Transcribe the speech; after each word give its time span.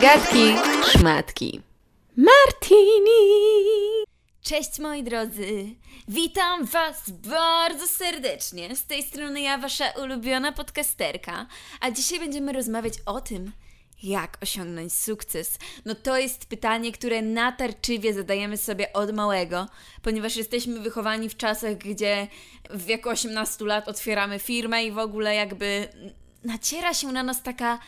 Gadki, 0.00 0.54
szmatki. 0.84 1.60
Martini! 2.16 3.20
Cześć 4.42 4.78
moi 4.78 5.02
drodzy! 5.02 5.74
Witam 6.08 6.64
Was 6.64 7.10
bardzo 7.10 7.86
serdecznie. 7.86 8.76
Z 8.76 8.86
tej 8.86 9.02
strony 9.02 9.40
ja, 9.40 9.58
Wasza 9.58 9.84
ulubiona 10.02 10.52
podcasterka. 10.52 11.46
A 11.80 11.90
dzisiaj 11.90 12.18
będziemy 12.18 12.52
rozmawiać 12.52 12.94
o 13.06 13.20
tym, 13.20 13.52
jak 14.02 14.38
osiągnąć 14.42 14.92
sukces? 14.92 15.58
No 15.84 15.94
to 15.94 16.18
jest 16.18 16.46
pytanie, 16.46 16.92
które 16.92 17.22
natarczywie 17.22 18.14
zadajemy 18.14 18.56
sobie 18.56 18.92
od 18.92 19.12
małego, 19.12 19.66
ponieważ 20.02 20.36
jesteśmy 20.36 20.80
wychowani 20.80 21.28
w 21.28 21.36
czasach, 21.36 21.76
gdzie 21.76 22.28
w 22.70 22.84
wieku 22.84 23.08
18 23.08 23.64
lat 23.64 23.88
otwieramy 23.88 24.38
firmę 24.38 24.84
i 24.84 24.92
w 24.92 24.98
ogóle 24.98 25.34
jakby 25.34 25.88
naciera 26.44 26.94
się 26.94 27.12
na 27.12 27.22
nas 27.22 27.42
taka 27.42 27.78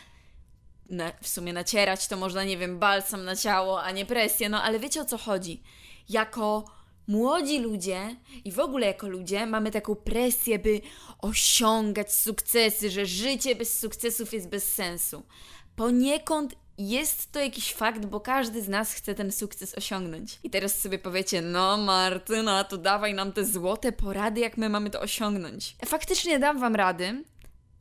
na, 0.89 1.11
w 1.21 1.27
sumie 1.27 1.53
nacierać 1.53 2.07
to 2.07 2.17
można, 2.17 2.43
nie 2.43 2.57
wiem, 2.57 2.79
balsam 2.79 3.25
na 3.25 3.35
ciało, 3.35 3.83
a 3.83 3.91
nie 3.91 4.05
presję, 4.05 4.49
no 4.49 4.63
ale 4.63 4.79
wiecie 4.79 5.01
o 5.01 5.05
co 5.05 5.17
chodzi. 5.17 5.63
Jako 6.09 6.65
młodzi 7.07 7.59
ludzie 7.59 8.15
i 8.45 8.51
w 8.51 8.59
ogóle 8.59 8.87
jako 8.87 9.07
ludzie 9.07 9.45
mamy 9.45 9.71
taką 9.71 9.95
presję, 9.95 10.59
by 10.59 10.81
osiągać 11.19 12.13
sukcesy, 12.13 12.89
że 12.89 13.05
życie 13.05 13.55
bez 13.55 13.79
sukcesów 13.79 14.33
jest 14.33 14.49
bez 14.49 14.73
sensu. 14.73 15.23
Poniekąd 15.75 16.55
jest 16.77 17.31
to 17.31 17.39
jakiś 17.39 17.73
fakt, 17.73 18.05
bo 18.05 18.19
każdy 18.19 18.61
z 18.61 18.67
nas 18.67 18.93
chce 18.93 19.15
ten 19.15 19.31
sukces 19.31 19.75
osiągnąć. 19.75 20.39
I 20.43 20.49
teraz 20.49 20.81
sobie 20.81 20.99
powiecie, 20.99 21.41
no 21.41 21.77
Martyna, 21.77 22.63
to 22.63 22.77
dawaj 22.77 23.13
nam 23.13 23.31
te 23.31 23.45
złote 23.45 23.91
porady, 23.91 24.41
jak 24.41 24.57
my 24.57 24.69
mamy 24.69 24.89
to 24.89 25.01
osiągnąć. 25.01 25.75
Faktycznie 25.85 26.39
dam 26.39 26.59
Wam 26.59 26.75
rady, 26.75 27.23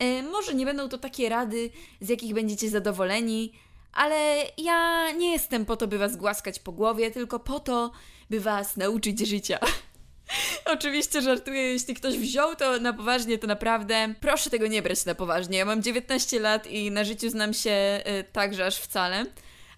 E, 0.02 0.22
może 0.22 0.54
nie 0.54 0.66
będą 0.66 0.88
to 0.88 0.98
takie 0.98 1.28
rady, 1.28 1.70
z 2.00 2.08
jakich 2.08 2.34
będziecie 2.34 2.70
zadowoleni, 2.70 3.52
ale 3.92 4.44
ja 4.58 5.10
nie 5.12 5.32
jestem 5.32 5.64
po 5.64 5.76
to, 5.76 5.86
by 5.86 5.98
was 5.98 6.16
głaskać 6.16 6.58
po 6.58 6.72
głowie, 6.72 7.10
tylko 7.10 7.38
po 7.38 7.60
to, 7.60 7.92
by 8.30 8.40
was 8.40 8.76
nauczyć 8.76 9.28
życia. 9.28 9.58
Oczywiście 10.74 11.22
żartuję, 11.22 11.62
jeśli 11.62 11.94
ktoś 11.94 12.18
wziął 12.18 12.56
to 12.56 12.80
na 12.80 12.92
poważnie, 12.92 13.38
to 13.38 13.46
naprawdę 13.46 14.14
proszę 14.20 14.50
tego 14.50 14.66
nie 14.66 14.82
brać 14.82 15.04
na 15.04 15.14
poważnie. 15.14 15.58
Ja 15.58 15.64
mam 15.64 15.82
19 15.82 16.40
lat 16.40 16.66
i 16.66 16.90
na 16.90 17.04
życiu 17.04 17.30
znam 17.30 17.54
się 17.54 18.02
y, 18.20 18.24
tak, 18.32 18.54
że 18.54 18.66
aż 18.66 18.76
wcale. 18.76 19.26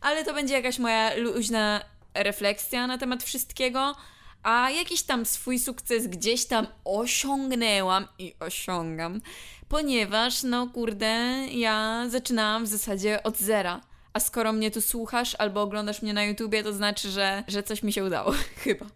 Ale 0.00 0.24
to 0.24 0.34
będzie 0.34 0.54
jakaś 0.54 0.78
moja 0.78 1.16
luźna 1.16 1.80
refleksja 2.14 2.86
na 2.86 2.98
temat 2.98 3.22
wszystkiego, 3.22 3.96
a 4.42 4.70
jakiś 4.70 5.02
tam 5.02 5.26
swój 5.26 5.58
sukces 5.58 6.06
gdzieś 6.06 6.44
tam 6.44 6.66
osiągnęłam 6.84 8.08
i 8.18 8.34
osiągam 8.40 9.20
ponieważ, 9.68 10.42
no 10.42 10.66
kurde, 10.66 11.06
ja 11.50 12.04
zaczynałam 12.08 12.64
w 12.64 12.68
zasadzie 12.68 13.22
od 13.22 13.38
zera. 13.38 13.80
A 14.12 14.20
skoro 14.20 14.52
mnie 14.52 14.70
tu 14.70 14.80
słuchasz 14.80 15.36
albo 15.38 15.62
oglądasz 15.62 16.02
mnie 16.02 16.12
na 16.12 16.24
YouTubie, 16.24 16.62
to 16.62 16.72
znaczy, 16.72 17.10
że, 17.10 17.44
że 17.48 17.62
coś 17.62 17.82
mi 17.82 17.92
się 17.92 18.04
udało. 18.04 18.34
chyba. 18.64 18.86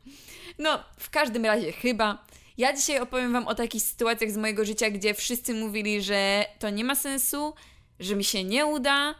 No, 0.58 0.84
w 0.98 1.10
każdym 1.10 1.44
razie, 1.44 1.72
chyba. 1.72 2.26
Ja 2.58 2.72
dzisiaj 2.72 3.00
opowiem 3.00 3.32
Wam 3.32 3.46
o 3.46 3.54
takich 3.54 3.82
sytuacjach 3.82 4.30
z 4.30 4.36
mojego 4.36 4.64
życia, 4.64 4.90
gdzie 4.90 5.14
wszyscy 5.14 5.54
mówili, 5.54 6.02
że 6.02 6.44
to 6.58 6.70
nie 6.70 6.84
ma 6.84 6.94
sensu, 6.94 7.54
że 8.00 8.16
mi 8.16 8.24
się 8.24 8.44
nie 8.44 8.66
uda, 8.66 9.14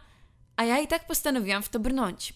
a 0.55 0.65
ja 0.65 0.79
i 0.79 0.87
tak 0.87 1.07
postanowiłam 1.07 1.63
w 1.63 1.69
to 1.69 1.79
brnąć. 1.79 2.33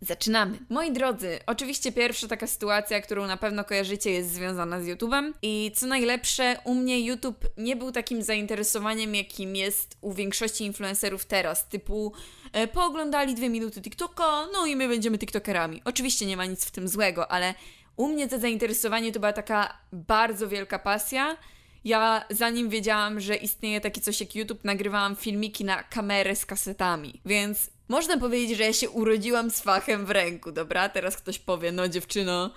Zaczynamy. 0.00 0.58
Moi 0.68 0.92
drodzy, 0.92 1.38
oczywiście 1.46 1.92
pierwsza 1.92 2.28
taka 2.28 2.46
sytuacja, 2.46 3.00
którą 3.00 3.26
na 3.26 3.36
pewno 3.36 3.64
kojarzycie, 3.64 4.10
jest 4.10 4.32
związana 4.32 4.80
z 4.80 4.86
YouTube'em. 4.86 5.32
I 5.42 5.72
co 5.74 5.86
najlepsze, 5.86 6.56
u 6.64 6.74
mnie 6.74 7.00
YouTube 7.00 7.46
nie 7.56 7.76
był 7.76 7.92
takim 7.92 8.22
zainteresowaniem, 8.22 9.14
jakim 9.14 9.56
jest 9.56 9.96
u 10.00 10.12
większości 10.12 10.64
influencerów 10.64 11.24
teraz. 11.24 11.68
Typu 11.68 12.12
e, 12.52 12.66
pooglądali 12.66 13.34
dwie 13.34 13.48
minuty 13.48 13.82
TikToka, 13.82 14.46
no 14.52 14.66
i 14.66 14.76
my 14.76 14.88
będziemy 14.88 15.18
TikTokerami. 15.18 15.82
Oczywiście 15.84 16.26
nie 16.26 16.36
ma 16.36 16.46
nic 16.46 16.64
w 16.64 16.70
tym 16.70 16.88
złego, 16.88 17.30
ale 17.30 17.54
u 17.96 18.08
mnie 18.08 18.28
to 18.28 18.38
zainteresowanie 18.38 19.12
to 19.12 19.20
była 19.20 19.32
taka 19.32 19.78
bardzo 19.92 20.48
wielka 20.48 20.78
pasja. 20.78 21.36
Ja 21.84 22.24
zanim 22.30 22.68
wiedziałam, 22.68 23.20
że 23.20 23.36
istnieje 23.36 23.80
takie 23.80 24.00
coś 24.00 24.20
jak 24.20 24.34
YouTube, 24.34 24.64
nagrywałam 24.64 25.16
filmiki 25.16 25.64
na 25.64 25.82
kamerę 25.82 26.36
z 26.36 26.46
kasetami. 26.46 27.20
Więc 27.24 27.70
można 27.88 28.18
powiedzieć, 28.18 28.58
że 28.58 28.64
ja 28.64 28.72
się 28.72 28.90
urodziłam 28.90 29.50
z 29.50 29.60
fachem 29.60 30.06
w 30.06 30.10
ręku, 30.10 30.52
dobra? 30.52 30.88
Teraz 30.88 31.16
ktoś 31.16 31.38
powie, 31.38 31.72
no 31.72 31.88
dziewczyno, 31.88 32.50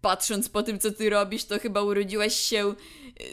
patrząc 0.00 0.48
po 0.48 0.62
tym, 0.62 0.78
co 0.78 0.90
ty 0.90 1.10
robisz, 1.10 1.44
to 1.44 1.58
chyba 1.58 1.82
urodziłaś 1.82 2.36
się 2.36 2.74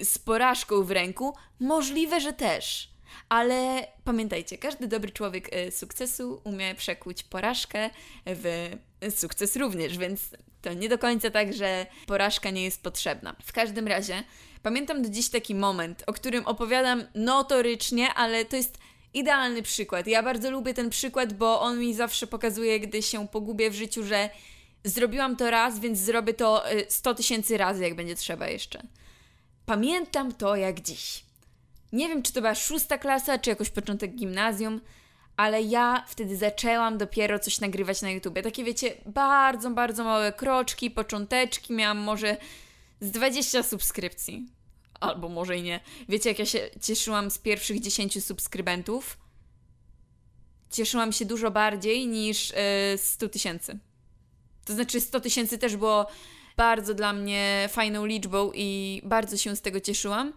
y, 0.02 0.06
z 0.06 0.18
porażką 0.18 0.84
w 0.84 0.92
ręku. 0.92 1.36
Możliwe, 1.60 2.22
że 2.22 2.34
też. 2.34 2.90
Ale 3.30 3.88
pamiętajcie, 4.04 4.58
każdy 4.58 4.88
dobry 4.88 5.12
człowiek 5.12 5.56
y, 5.56 5.72
sukcesu 5.72 6.42
umie 6.44 6.76
przekuć 6.76 7.24
porażkę 7.24 7.90
w 8.26 8.70
sukces 9.16 9.56
również, 9.56 9.98
więc 9.98 10.22
to 10.62 10.74
nie 10.74 10.90
do 10.90 10.98
końca 10.98 11.30
tak, 11.32 11.54
że 11.54 11.86
porażka 12.08 12.50
nie 12.50 12.64
jest 12.64 12.84
potrzebna. 12.84 13.36
W 13.44 13.54
każdym 13.54 13.88
razie 13.88 14.24
pamiętam 14.64 15.02
do 15.02 15.10
dziś 15.10 15.30
taki 15.30 15.56
moment, 15.56 16.04
o 16.08 16.14
którym 16.14 16.46
opowiadam 16.46 17.04
notorycznie, 17.16 18.14
ale 18.14 18.46
to 18.46 18.56
jest 18.56 18.78
idealny 19.14 19.62
przykład. 19.62 20.08
Ja 20.08 20.24
bardzo 20.24 20.52
lubię 20.52 20.74
ten 20.74 20.90
przykład, 20.90 21.34
bo 21.34 21.62
on 21.62 21.80
mi 21.80 21.94
zawsze 21.94 22.28
pokazuje, 22.28 22.80
gdy 22.80 23.02
się 23.02 23.28
pogubię 23.28 23.70
w 23.70 23.76
życiu, 23.76 24.04
że 24.04 24.30
zrobiłam 24.84 25.36
to 25.36 25.52
raz, 25.52 25.80
więc 25.80 26.00
zrobię 26.00 26.34
to 26.34 26.64
100 26.90 27.12
y, 27.12 27.16
tysięcy 27.16 27.58
razy, 27.58 27.84
jak 27.84 27.96
będzie 27.96 28.16
trzeba 28.16 28.48
jeszcze. 28.48 28.84
Pamiętam 29.66 30.34
to 30.34 30.56
jak 30.56 30.80
dziś. 30.82 31.24
Nie 31.94 32.08
wiem, 32.08 32.24
czy 32.24 32.34
to 32.34 32.42
była 32.42 32.56
szósta 32.56 32.98
klasa, 32.98 33.38
czy 33.38 33.50
jakoś 33.50 33.70
początek 33.70 34.16
gimnazjum, 34.16 34.82
ale 35.40 35.62
ja 35.62 36.06
wtedy 36.08 36.38
zaczęłam 36.38 36.98
dopiero 36.98 37.40
coś 37.40 37.60
nagrywać 37.60 38.02
na 38.02 38.10
YouTubie. 38.12 38.42
Takie 38.44 38.64
wiecie, 38.64 38.94
bardzo, 39.06 39.70
bardzo 39.70 40.04
małe 40.04 40.34
kroczki, 40.34 40.92
począteczki. 40.92 41.74
Miałam 41.74 41.98
może 41.98 42.38
z 43.02 43.12
20 43.12 43.64
subskrypcji 43.64 44.48
albo 45.00 45.30
może 45.30 45.58
i 45.58 45.62
nie. 45.62 45.80
Wiecie, 46.10 46.30
jak 46.30 46.40
ja 46.40 46.46
się 46.46 46.70
cieszyłam 46.82 47.32
z 47.32 47.38
pierwszych 47.38 47.80
10 47.80 48.26
subskrybentów? 48.26 49.18
Cieszyłam 50.72 51.12
się 51.12 51.26
dużo 51.26 51.52
bardziej 51.52 52.08
niż 52.08 52.50
yy, 52.50 52.98
100 52.98 53.30
tysięcy. 53.30 53.80
To 54.66 54.74
znaczy 54.74 55.02
100 55.02 55.20
tysięcy 55.20 55.58
też 55.58 55.76
było 55.76 56.08
bardzo 56.58 56.94
dla 56.94 57.14
mnie 57.14 57.70
fajną 57.72 58.06
liczbą 58.06 58.52
i 58.56 59.02
bardzo 59.06 59.38
się 59.38 59.56
z 59.56 59.62
tego 59.62 59.80
cieszyłam, 59.80 60.34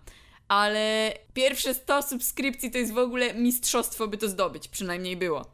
ale 0.49 1.13
pierwsze 1.35 1.75
100 1.75 2.03
subskrypcji 2.03 2.71
to 2.71 2.79
jest 2.79 2.93
w 2.93 2.99
ogóle 2.99 3.35
mistrzostwo, 3.35 4.09
by 4.09 4.19
to 4.19 4.29
zdobyć, 4.29 4.69
przynajmniej 4.69 5.17
było. 5.17 5.47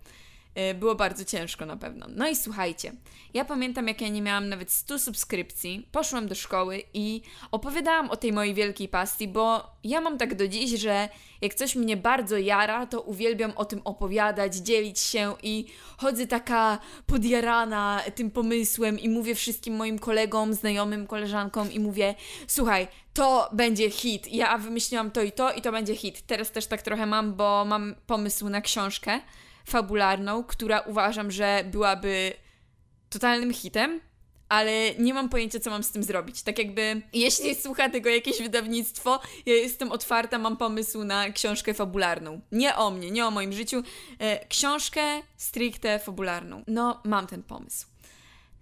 E, 0.58 0.74
było 0.74 0.94
bardzo 0.94 1.24
ciężko 1.24 1.66
na 1.66 1.76
pewno. 1.76 2.06
No 2.16 2.28
i 2.28 2.36
słuchajcie, 2.36 2.92
ja 3.34 3.44
pamiętam 3.44 3.88
jak 3.88 4.00
ja 4.00 4.08
nie 4.08 4.22
miałam 4.22 4.48
nawet 4.48 4.72
100 4.72 4.98
subskrypcji, 4.98 5.88
poszłam 5.92 6.28
do 6.28 6.34
szkoły 6.34 6.82
i 6.94 7.22
opowiadałam 7.50 8.10
o 8.10 8.16
tej 8.16 8.32
mojej 8.32 8.54
wielkiej 8.54 8.88
pasji, 8.88 9.28
bo 9.28 9.70
ja 9.84 10.00
mam 10.00 10.18
tak 10.18 10.34
do 10.34 10.48
dziś, 10.48 10.80
że 10.80 11.08
jak 11.40 11.54
coś 11.54 11.76
mnie 11.76 11.96
bardzo 11.96 12.38
jara, 12.38 12.86
to 12.86 13.00
uwielbiam 13.00 13.52
o 13.56 13.64
tym 13.64 13.80
opowiadać, 13.84 14.54
dzielić 14.54 14.98
się 15.00 15.34
i 15.42 15.66
chodzę 15.96 16.26
taka 16.26 16.78
podjarana 17.06 18.02
tym 18.14 18.30
pomysłem 18.30 18.98
i 19.00 19.08
mówię 19.08 19.34
wszystkim 19.34 19.76
moim 19.76 19.98
kolegom, 19.98 20.54
znajomym, 20.54 21.06
koleżankom 21.06 21.72
i 21.72 21.80
mówię, 21.80 22.14
słuchaj, 22.46 22.88
to 23.14 23.48
będzie 23.52 23.90
hit, 23.90 24.32
ja 24.32 24.58
wymyśliłam 24.58 25.10
to 25.10 25.22
i 25.22 25.32
to 25.32 25.52
i 25.52 25.62
to 25.62 25.72
będzie 25.72 25.96
hit. 25.96 26.22
Teraz 26.26 26.52
też 26.52 26.66
tak 26.66 26.82
trochę 26.82 27.06
mam, 27.06 27.34
bo 27.34 27.64
mam 27.64 27.94
pomysł 28.06 28.48
na 28.48 28.60
książkę 28.60 29.20
fabularną, 29.68 30.44
która 30.44 30.80
uważam, 30.80 31.30
że 31.30 31.64
byłaby 31.70 32.32
totalnym 33.10 33.52
hitem, 33.52 34.00
ale 34.48 34.94
nie 34.94 35.14
mam 35.14 35.28
pojęcia, 35.28 35.60
co 35.60 35.70
mam 35.70 35.82
z 35.82 35.90
tym 35.90 36.02
zrobić. 36.02 36.42
Tak 36.42 36.58
jakby, 36.58 37.02
jeśli 37.12 37.54
słucha 37.54 37.90
tego 37.90 38.10
jakieś 38.10 38.42
wydawnictwo, 38.42 39.20
ja 39.46 39.54
jestem 39.54 39.92
otwarta, 39.92 40.38
mam 40.38 40.56
pomysł 40.56 41.04
na 41.04 41.30
książkę 41.30 41.74
fabularną. 41.74 42.40
Nie 42.52 42.76
o 42.76 42.90
mnie, 42.90 43.10
nie 43.10 43.26
o 43.26 43.30
moim 43.30 43.52
życiu. 43.52 43.82
E, 44.18 44.46
książkę 44.46 45.00
stricte 45.36 45.98
fabularną. 45.98 46.64
No, 46.66 47.00
mam 47.04 47.26
ten 47.26 47.42
pomysł. 47.42 47.86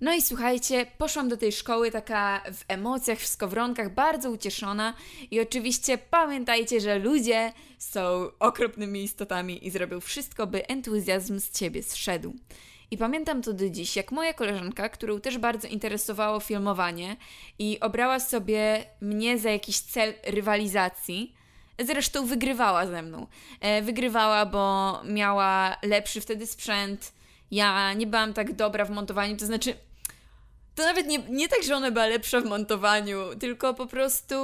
No 0.00 0.14
i 0.14 0.22
słuchajcie, 0.22 0.86
poszłam 0.98 1.28
do 1.28 1.36
tej 1.36 1.52
szkoły 1.52 1.90
taka 1.90 2.42
w 2.52 2.64
emocjach, 2.68 3.18
w 3.18 3.26
skowronkach, 3.26 3.94
bardzo 3.94 4.30
ucieszona 4.30 4.94
i 5.30 5.40
oczywiście 5.40 5.98
pamiętajcie, 5.98 6.80
że 6.80 6.98
ludzie 6.98 7.52
są 7.78 8.00
okropnymi 8.38 9.02
istotami 9.02 9.66
i 9.66 9.70
zrobią 9.70 10.00
wszystko, 10.00 10.46
by 10.46 10.66
entuzjazm 10.66 11.40
z 11.40 11.50
ciebie 11.50 11.82
zszedł. 11.82 12.34
I 12.90 12.98
pamiętam 12.98 13.42
to 13.42 13.52
do 13.52 13.70
dziś, 13.70 13.96
jak 13.96 14.12
moja 14.12 14.34
koleżanka, 14.34 14.88
którą 14.88 15.20
też 15.20 15.38
bardzo 15.38 15.68
interesowało 15.68 16.40
filmowanie 16.40 17.16
i 17.58 17.80
obrała 17.80 18.20
sobie 18.20 18.84
mnie 19.00 19.38
za 19.38 19.50
jakiś 19.50 19.78
cel 19.78 20.14
rywalizacji, 20.26 21.34
zresztą 21.78 22.26
wygrywała 22.26 22.86
ze 22.86 23.02
mną. 23.02 23.26
E, 23.60 23.82
wygrywała, 23.82 24.46
bo 24.46 24.94
miała 25.04 25.76
lepszy 25.82 26.20
wtedy 26.20 26.46
sprzęt, 26.46 27.12
ja 27.50 27.92
nie 27.92 28.06
byłam 28.06 28.32
tak 28.32 28.52
dobra 28.52 28.84
w 28.84 28.90
montowaniu, 28.90 29.36
to 29.36 29.46
znaczy 29.46 29.74
to 30.76 30.82
nawet 30.82 31.06
nie, 31.06 31.18
nie 31.18 31.48
tak, 31.48 31.62
że 31.62 31.76
ona 31.76 31.90
była 31.90 32.06
lepsza 32.06 32.40
w 32.40 32.44
montowaniu, 32.44 33.18
tylko 33.40 33.74
po 33.74 33.86
prostu 33.86 34.36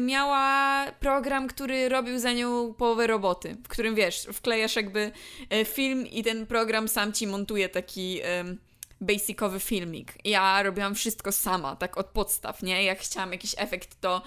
miała 0.00 0.86
program, 1.00 1.48
który 1.48 1.88
robił 1.88 2.18
za 2.18 2.32
nią 2.32 2.74
połowę 2.74 3.06
roboty, 3.06 3.56
w 3.64 3.68
którym 3.68 3.94
wiesz, 3.94 4.28
wklejasz 4.32 4.76
jakby 4.76 5.12
e, 5.50 5.64
film 5.64 6.06
i 6.06 6.22
ten 6.22 6.46
program 6.46 6.88
sam 6.88 7.12
ci 7.12 7.26
montuje 7.26 7.68
taki 7.68 8.20
um, 8.38 8.58
basicowy 9.00 9.60
filmik. 9.60 10.12
Ja 10.24 10.62
robiłam 10.62 10.94
wszystko 10.94 11.32
sama, 11.32 11.76
tak 11.76 11.98
od 11.98 12.06
podstaw, 12.06 12.62
nie? 12.62 12.84
Jak 12.84 12.98
chciałam 12.98 13.32
jakiś 13.32 13.54
efekt, 13.56 14.00
to 14.00 14.22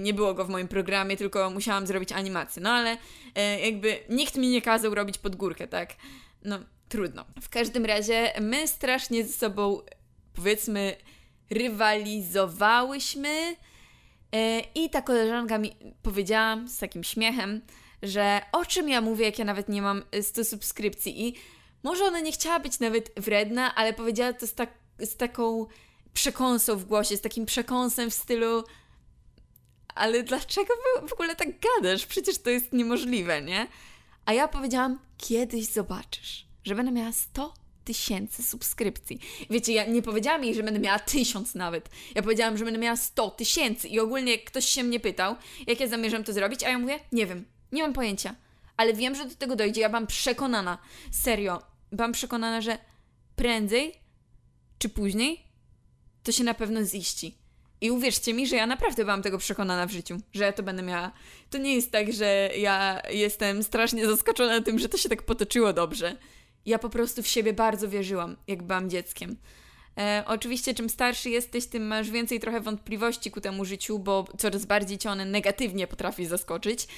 nie 0.00 0.14
było 0.14 0.34
go 0.34 0.44
w 0.44 0.48
moim 0.48 0.68
programie, 0.68 1.16
tylko 1.16 1.50
musiałam 1.50 1.86
zrobić 1.86 2.12
animację. 2.12 2.62
No 2.62 2.70
ale 2.70 2.96
e, 3.34 3.60
jakby 3.60 3.98
nikt 4.08 4.36
mi 4.36 4.48
nie 4.48 4.62
kazał 4.62 4.94
robić 4.94 5.18
pod 5.18 5.36
górkę, 5.36 5.68
tak? 5.68 5.90
No, 6.44 6.58
trudno. 6.88 7.24
W 7.42 7.48
każdym 7.48 7.84
razie 7.84 8.32
my 8.40 8.68
strasznie 8.68 9.24
ze 9.24 9.32
sobą 9.32 9.80
powiedzmy, 10.38 10.96
rywalizowałyśmy. 11.50 13.56
E, 14.32 14.60
I 14.74 14.90
ta 14.90 15.02
koleżanka 15.02 15.58
mi 15.58 15.76
powiedziała 16.02 16.56
z 16.66 16.78
takim 16.78 17.04
śmiechem, 17.04 17.60
że 18.02 18.40
o 18.52 18.66
czym 18.66 18.88
ja 18.88 19.00
mówię, 19.00 19.24
jak 19.24 19.38
ja 19.38 19.44
nawet 19.44 19.68
nie 19.68 19.82
mam 19.82 20.02
100 20.22 20.44
subskrypcji. 20.44 21.28
I 21.28 21.34
może 21.82 22.04
ona 22.04 22.20
nie 22.20 22.32
chciała 22.32 22.60
być 22.60 22.80
nawet 22.80 23.10
wredna, 23.16 23.74
ale 23.74 23.92
powiedziała 23.92 24.32
to 24.32 24.46
z, 24.46 24.54
tak, 24.54 24.70
z 24.98 25.16
taką 25.16 25.66
przekąsą 26.12 26.76
w 26.76 26.84
głosie, 26.84 27.16
z 27.16 27.20
takim 27.20 27.46
przekąsem 27.46 28.10
w 28.10 28.14
stylu 28.14 28.64
ale 29.94 30.22
dlaczego 30.22 30.74
w 31.08 31.12
ogóle 31.12 31.36
tak 31.36 31.48
gadasz? 31.60 32.06
Przecież 32.06 32.38
to 32.38 32.50
jest 32.50 32.72
niemożliwe, 32.72 33.42
nie? 33.42 33.66
A 34.24 34.32
ja 34.32 34.48
powiedziałam, 34.48 34.98
kiedyś 35.16 35.66
zobaczysz, 35.66 36.47
że 36.64 36.74
będę 36.74 36.92
miała 36.92 37.12
100 37.12 37.54
tysięcy 37.84 38.42
subskrypcji. 38.42 39.18
Wiecie, 39.50 39.72
ja 39.72 39.86
nie 39.86 40.02
powiedziałam 40.02 40.44
jej, 40.44 40.54
że 40.54 40.62
będę 40.62 40.80
miała 40.80 40.98
tysiąc 40.98 41.54
nawet. 41.54 41.88
Ja 42.14 42.22
powiedziałam, 42.22 42.58
że 42.58 42.64
będę 42.64 42.80
miała 42.80 42.96
sto 42.96 43.30
tysięcy 43.30 43.88
i 43.88 44.00
ogólnie 44.00 44.38
ktoś 44.38 44.64
się 44.64 44.84
mnie 44.84 45.00
pytał, 45.00 45.36
jak 45.66 45.80
ja 45.80 45.88
zamierzam 45.88 46.24
to 46.24 46.32
zrobić, 46.32 46.64
a 46.64 46.68
ja 46.68 46.78
mówię, 46.78 46.98
nie 47.12 47.26
wiem, 47.26 47.44
nie 47.72 47.82
mam 47.82 47.92
pojęcia. 47.92 48.34
Ale 48.76 48.94
wiem, 48.94 49.14
że 49.14 49.24
do 49.24 49.34
tego 49.34 49.56
dojdzie. 49.56 49.80
Ja 49.80 49.88
byłam 49.88 50.06
przekonana, 50.06 50.78
serio, 51.10 51.62
byłam 51.92 52.12
przekonana, 52.12 52.60
że 52.60 52.78
prędzej 53.36 53.94
czy 54.78 54.88
później 54.88 55.44
to 56.22 56.32
się 56.32 56.44
na 56.44 56.54
pewno 56.54 56.84
ziści. 56.84 57.34
I 57.80 57.90
uwierzcie 57.90 58.34
mi, 58.34 58.46
że 58.46 58.56
ja 58.56 58.66
naprawdę 58.66 59.04
byłam 59.04 59.22
tego 59.22 59.38
przekonana 59.38 59.86
w 59.86 59.90
życiu, 59.90 60.20
że 60.32 60.44
ja 60.44 60.52
to 60.52 60.62
będę 60.62 60.82
miała. 60.82 61.12
To 61.50 61.58
nie 61.58 61.74
jest 61.74 61.92
tak, 61.92 62.12
że 62.12 62.50
ja 62.58 63.02
jestem 63.10 63.62
strasznie 63.62 64.06
zaskoczona 64.06 64.60
tym, 64.60 64.78
że 64.78 64.88
to 64.88 64.98
się 64.98 65.08
tak 65.08 65.22
potoczyło 65.22 65.72
dobrze 65.72 66.16
ja 66.68 66.78
po 66.78 66.88
prostu 66.88 67.22
w 67.22 67.26
siebie 67.26 67.52
bardzo 67.52 67.88
wierzyłam, 67.88 68.36
jak 68.46 68.62
byłam 68.62 68.90
dzieckiem. 68.90 69.36
E, 69.98 70.24
oczywiście, 70.26 70.74
czym 70.74 70.88
starszy 70.88 71.30
jesteś, 71.30 71.66
tym 71.66 71.86
masz 71.86 72.10
więcej 72.10 72.40
trochę 72.40 72.60
wątpliwości 72.60 73.30
ku 73.30 73.40
temu 73.40 73.64
życiu, 73.64 73.98
bo 73.98 74.24
coraz 74.38 74.66
bardziej 74.66 74.98
cię 74.98 75.10
one 75.10 75.24
negatywnie 75.24 75.86
potrafi 75.86 76.26
zaskoczyć, 76.26 76.88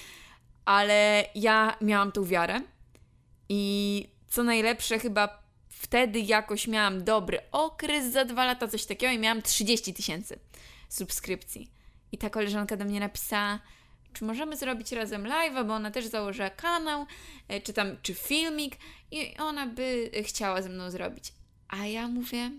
ale 0.64 1.24
ja 1.34 1.76
miałam 1.80 2.12
tą 2.12 2.24
wiarę 2.24 2.60
i 3.48 4.06
co 4.28 4.42
najlepsze, 4.42 4.98
chyba 4.98 5.42
wtedy 5.68 6.20
jakoś 6.20 6.68
miałam 6.68 7.04
dobry 7.04 7.38
okres 7.52 8.12
za 8.12 8.24
dwa 8.24 8.44
lata, 8.44 8.68
coś 8.68 8.86
takiego, 8.86 9.12
i 9.12 9.18
miałam 9.18 9.42
30 9.42 9.94
tysięcy 9.94 10.38
subskrypcji. 10.88 11.70
I 12.12 12.18
ta 12.18 12.30
koleżanka 12.30 12.76
do 12.76 12.84
mnie 12.84 13.00
napisała, 13.00 13.58
czy 14.12 14.24
możemy 14.24 14.56
zrobić 14.56 14.92
razem 14.92 15.26
live, 15.26 15.66
bo 15.66 15.74
ona 15.74 15.90
też 15.90 16.06
założyła 16.06 16.50
kanał, 16.50 17.06
e, 17.48 17.60
czy 17.60 17.72
tam, 17.72 17.96
czy 18.02 18.14
filmik 18.14 18.76
i 19.10 19.36
ona 19.38 19.66
by 19.66 20.10
chciała 20.24 20.62
ze 20.62 20.68
mną 20.68 20.90
zrobić. 20.90 21.32
A 21.68 21.86
ja 21.86 22.08
mówię, 22.08 22.50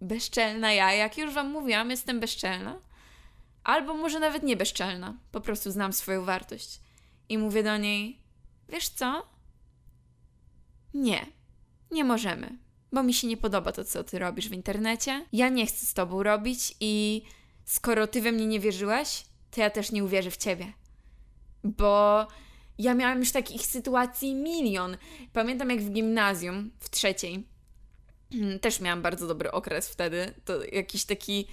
bezczelna 0.00 0.72
ja, 0.72 0.92
jak 0.92 1.18
już 1.18 1.34
Wam 1.34 1.50
mówiłam, 1.50 1.90
jestem 1.90 2.20
bezczelna. 2.20 2.78
Albo 3.64 3.94
może 3.94 4.20
nawet 4.20 4.42
nie 4.42 4.56
bezczelna, 4.56 5.14
po 5.32 5.40
prostu 5.40 5.70
znam 5.70 5.92
swoją 5.92 6.24
wartość. 6.24 6.80
I 7.28 7.38
mówię 7.38 7.62
do 7.62 7.76
niej, 7.76 8.20
wiesz 8.68 8.88
co? 8.88 9.26
Nie, 10.94 11.26
nie 11.90 12.04
możemy, 12.04 12.58
bo 12.92 13.02
mi 13.02 13.14
się 13.14 13.26
nie 13.26 13.36
podoba 13.36 13.72
to, 13.72 13.84
co 13.84 14.04
ty 14.04 14.18
robisz 14.18 14.48
w 14.48 14.52
internecie. 14.52 15.26
Ja 15.32 15.48
nie 15.48 15.66
chcę 15.66 15.86
z 15.86 15.94
tobą 15.94 16.22
robić 16.22 16.74
i 16.80 17.22
skoro 17.64 18.06
ty 18.06 18.22
we 18.22 18.32
mnie 18.32 18.46
nie 18.46 18.60
wierzyłaś, 18.60 19.24
to 19.56 19.60
ja 19.62 19.70
też 19.70 19.92
nie 19.92 20.04
uwierzę 20.04 20.30
w 20.30 20.36
ciebie. 20.36 20.72
Bo 21.64 22.26
ja 22.78 22.94
miałam 22.94 23.18
już 23.18 23.32
takich 23.32 23.66
sytuacji 23.66 24.34
milion. 24.34 24.96
Pamiętam 25.32 25.70
jak 25.70 25.80
w 25.80 25.90
gimnazjum, 25.90 26.70
w 26.78 26.90
trzeciej, 26.90 27.46
też 28.60 28.80
miałam 28.80 29.02
bardzo 29.02 29.26
dobry 29.26 29.50
okres 29.50 29.88
wtedy. 29.88 30.34
To 30.44 30.64
jakiś 30.64 31.04
taki, 31.04 31.46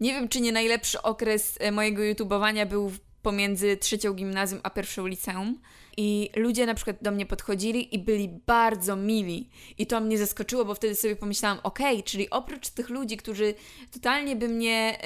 nie 0.00 0.12
wiem 0.12 0.28
czy 0.28 0.40
nie 0.40 0.52
najlepszy 0.52 1.02
okres 1.02 1.56
e, 1.60 1.72
mojego 1.72 2.02
YouTubeowania 2.02 2.66
był 2.66 2.92
pomiędzy 3.22 3.76
trzecią 3.76 4.14
gimnazjum 4.14 4.60
a 4.62 4.70
pierwszą 4.70 5.06
liceum. 5.06 5.60
I 5.96 6.30
ludzie 6.36 6.66
na 6.66 6.74
przykład 6.74 6.96
do 7.02 7.10
mnie 7.10 7.26
podchodzili 7.26 7.94
i 7.94 7.98
byli 7.98 8.28
bardzo 8.46 8.96
mili. 8.96 9.50
I 9.78 9.86
to 9.86 10.00
mnie 10.00 10.18
zaskoczyło, 10.18 10.64
bo 10.64 10.74
wtedy 10.74 10.94
sobie 10.94 11.16
pomyślałam, 11.16 11.58
okej, 11.62 11.94
okay, 11.94 12.02
czyli 12.02 12.30
oprócz 12.30 12.68
tych 12.68 12.88
ludzi, 12.88 13.16
którzy 13.16 13.54
totalnie 13.92 14.36
by 14.36 14.48
mnie 14.48 14.98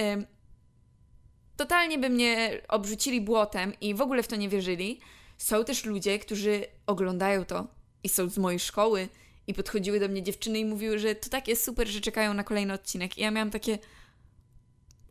totalnie 1.61 1.99
by 1.99 2.11
mnie 2.11 2.61
obrzucili 2.69 3.21
błotem 3.21 3.73
i 3.81 3.95
w 3.95 4.01
ogóle 4.01 4.23
w 4.23 4.29
to 4.29 4.37
nie 4.37 4.49
wierzyli. 4.49 5.01
Są 5.39 5.65
też 5.65 5.85
ludzie, 5.85 6.19
którzy 6.19 6.65
oglądają 6.87 7.45
to 7.45 7.67
i 8.03 8.09
są 8.09 8.29
z 8.29 8.39
mojej 8.39 8.61
szkoły 8.61 9.09
i 9.47 9.55
podchodziły 9.55 10.01
do 10.01 10.09
mnie 10.09 10.23
dziewczyny 10.23 10.59
i 10.59 10.65
mówiły, 10.65 10.99
że 10.99 11.15
to 11.15 11.29
tak 11.29 11.49
jest 11.49 11.65
super, 11.65 11.89
że 11.89 12.01
czekają 12.01 12.35
na 12.35 12.45
kolejny 12.45 12.73
odcinek. 12.73 13.19
I 13.19 13.21
ja 13.21 13.31
miałam 13.31 13.51
takie 13.51 13.79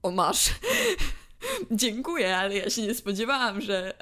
o 0.04 0.12
masz. 0.12 0.50
Dziękuję, 1.72 2.38
ale 2.38 2.58
ja 2.58 2.70
się 2.70 2.82
nie 2.82 2.96
spodziewałam, 2.96 3.62
że 3.62 3.94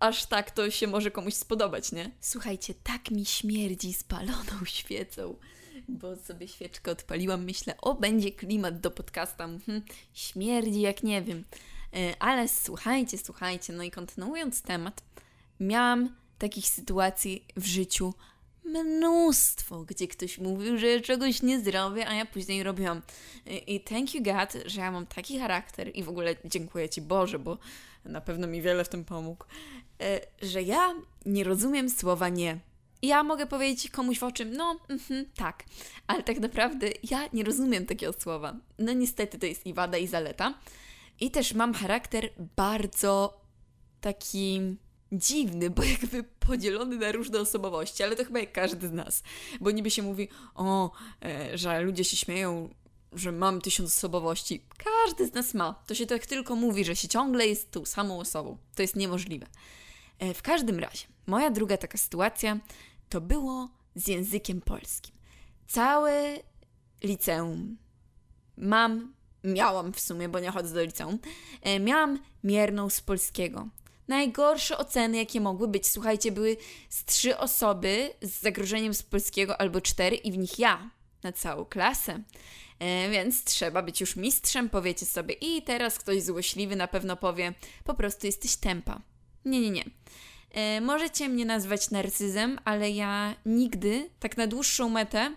aż 0.00 0.26
tak 0.26 0.50
to 0.50 0.70
się 0.70 0.86
może 0.86 1.10
komuś 1.10 1.34
spodobać, 1.34 1.92
nie? 1.92 2.10
Słuchajcie, 2.20 2.74
tak 2.82 3.10
mi 3.10 3.26
śmierdzi 3.26 3.92
spaloną 3.92 4.64
świecą 4.78 5.36
bo 5.90 6.16
sobie 6.16 6.48
świeczkę 6.48 6.90
odpaliłam, 6.90 7.44
myślę, 7.44 7.74
o, 7.80 7.94
będzie 7.94 8.32
klimat 8.32 8.80
do 8.80 8.90
podcasta. 8.90 9.44
Mhm. 9.44 9.82
Śmierdzi 10.12 10.80
jak 10.80 11.02
nie 11.02 11.22
wiem. 11.22 11.44
E, 11.94 12.22
ale 12.22 12.48
słuchajcie, 12.48 13.18
słuchajcie, 13.18 13.72
no 13.72 13.82
i 13.82 13.90
kontynuując 13.90 14.62
temat, 14.62 15.02
miałam 15.60 16.16
takich 16.38 16.66
sytuacji 16.66 17.44
w 17.56 17.66
życiu 17.66 18.14
mnóstwo, 18.64 19.84
gdzie 19.84 20.08
ktoś 20.08 20.38
mówił, 20.38 20.78
że 20.78 21.00
czegoś 21.00 21.42
nie 21.42 21.60
zrobię, 21.60 22.08
a 22.08 22.14
ja 22.14 22.26
później 22.26 22.62
robiłam. 22.62 23.02
I 23.66 23.80
thank 23.80 24.14
you 24.14 24.22
God, 24.22 24.62
że 24.66 24.80
ja 24.80 24.90
mam 24.90 25.06
taki 25.06 25.38
charakter 25.38 25.90
i 25.96 26.02
w 26.02 26.08
ogóle 26.08 26.36
dziękuję 26.44 26.88
Ci 26.88 27.00
Boże, 27.00 27.38
bo 27.38 27.58
na 28.04 28.20
pewno 28.20 28.46
mi 28.46 28.62
wiele 28.62 28.84
w 28.84 28.88
tym 28.88 29.04
pomógł, 29.04 29.44
e, 30.00 30.20
że 30.42 30.62
ja 30.62 30.94
nie 31.26 31.44
rozumiem 31.44 31.90
słowa 31.90 32.28
nie. 32.28 32.58
Ja 33.02 33.22
mogę 33.22 33.46
powiedzieć 33.46 33.90
komuś 33.90 34.18
w 34.18 34.24
oczym, 34.24 34.52
no, 34.52 34.80
mm 34.88 35.24
tak, 35.36 35.64
ale 36.06 36.22
tak 36.22 36.38
naprawdę 36.38 36.88
ja 37.10 37.28
nie 37.32 37.44
rozumiem 37.44 37.86
takiego 37.86 38.12
słowa. 38.12 38.56
No 38.78 38.92
niestety 38.92 39.38
to 39.38 39.46
jest 39.46 39.66
i 39.66 39.74
wada, 39.74 39.98
i 39.98 40.06
zaleta. 40.06 40.54
I 41.20 41.30
też 41.30 41.54
mam 41.54 41.74
charakter 41.74 42.30
bardzo 42.56 43.40
taki 44.00 44.60
dziwny, 45.12 45.70
bo 45.70 45.82
jakby 45.82 46.22
podzielony 46.22 46.96
na 46.96 47.12
różne 47.12 47.40
osobowości, 47.40 48.02
ale 48.02 48.16
to 48.16 48.24
chyba 48.24 48.38
jak 48.38 48.52
każdy 48.52 48.88
z 48.88 48.92
nas. 48.92 49.22
Bo 49.60 49.70
niby 49.70 49.90
się 49.90 50.02
mówi, 50.02 50.28
o, 50.54 50.90
e, 51.24 51.58
że 51.58 51.80
ludzie 51.80 52.04
się 52.04 52.16
śmieją, 52.16 52.74
że 53.12 53.32
mam 53.32 53.60
tysiąc 53.60 53.96
osobowości. 53.96 54.64
Każdy 54.76 55.26
z 55.26 55.32
nas 55.32 55.54
ma. 55.54 55.82
To 55.86 55.94
się 55.94 56.06
tak 56.06 56.26
tylko 56.26 56.56
mówi, 56.56 56.84
że 56.84 56.96
się 56.96 57.08
ciągle 57.08 57.46
jest 57.46 57.70
tą 57.70 57.84
samą 57.84 58.18
osobą. 58.20 58.58
To 58.74 58.82
jest 58.82 58.96
niemożliwe. 58.96 59.46
E, 60.18 60.34
w 60.34 60.42
każdym 60.42 60.78
razie, 60.78 61.06
moja 61.26 61.50
druga 61.50 61.76
taka 61.76 61.98
sytuacja 61.98 62.58
to 63.08 63.20
było 63.20 63.68
z 63.94 64.08
językiem 64.08 64.60
polskim. 64.60 65.14
Całe 65.66 66.38
liceum 67.02 67.76
mam 68.56 69.14
miałam 69.44 69.92
w 69.92 70.00
sumie, 70.00 70.28
bo 70.28 70.40
nie 70.40 70.50
chodzę 70.50 70.74
do 70.74 70.82
liceum, 70.82 71.18
e, 71.62 71.80
miałam 71.80 72.18
mierną 72.44 72.90
z 72.90 73.00
polskiego. 73.00 73.68
Najgorsze 74.08 74.78
oceny, 74.78 75.16
jakie 75.16 75.40
mogły 75.40 75.68
być, 75.68 75.86
słuchajcie, 75.86 76.32
były 76.32 76.56
z 76.88 77.04
trzy 77.04 77.38
osoby 77.38 78.10
z 78.22 78.40
zagrożeniem 78.40 78.94
z 78.94 79.02
polskiego 79.02 79.60
albo 79.60 79.80
cztery 79.80 80.16
i 80.16 80.32
w 80.32 80.38
nich 80.38 80.58
ja 80.58 80.90
na 81.22 81.32
całą 81.32 81.64
klasę. 81.64 82.22
E, 82.78 83.10
więc 83.10 83.44
trzeba 83.44 83.82
być 83.82 84.00
już 84.00 84.16
mistrzem, 84.16 84.68
powiecie 84.68 85.06
sobie. 85.06 85.34
I 85.34 85.62
teraz 85.62 85.98
ktoś 85.98 86.22
złośliwy 86.22 86.76
na 86.76 86.88
pewno 86.88 87.16
powie, 87.16 87.54
po 87.84 87.94
prostu 87.94 88.26
jesteś 88.26 88.56
tempa. 88.56 89.00
Nie, 89.44 89.60
nie, 89.60 89.70
nie. 89.70 89.84
E, 90.50 90.80
możecie 90.80 91.28
mnie 91.28 91.44
nazwać 91.44 91.90
narcyzem, 91.90 92.58
ale 92.64 92.90
ja 92.90 93.34
nigdy, 93.46 94.10
tak 94.20 94.36
na 94.36 94.46
dłuższą 94.46 94.88
metę, 94.88 95.36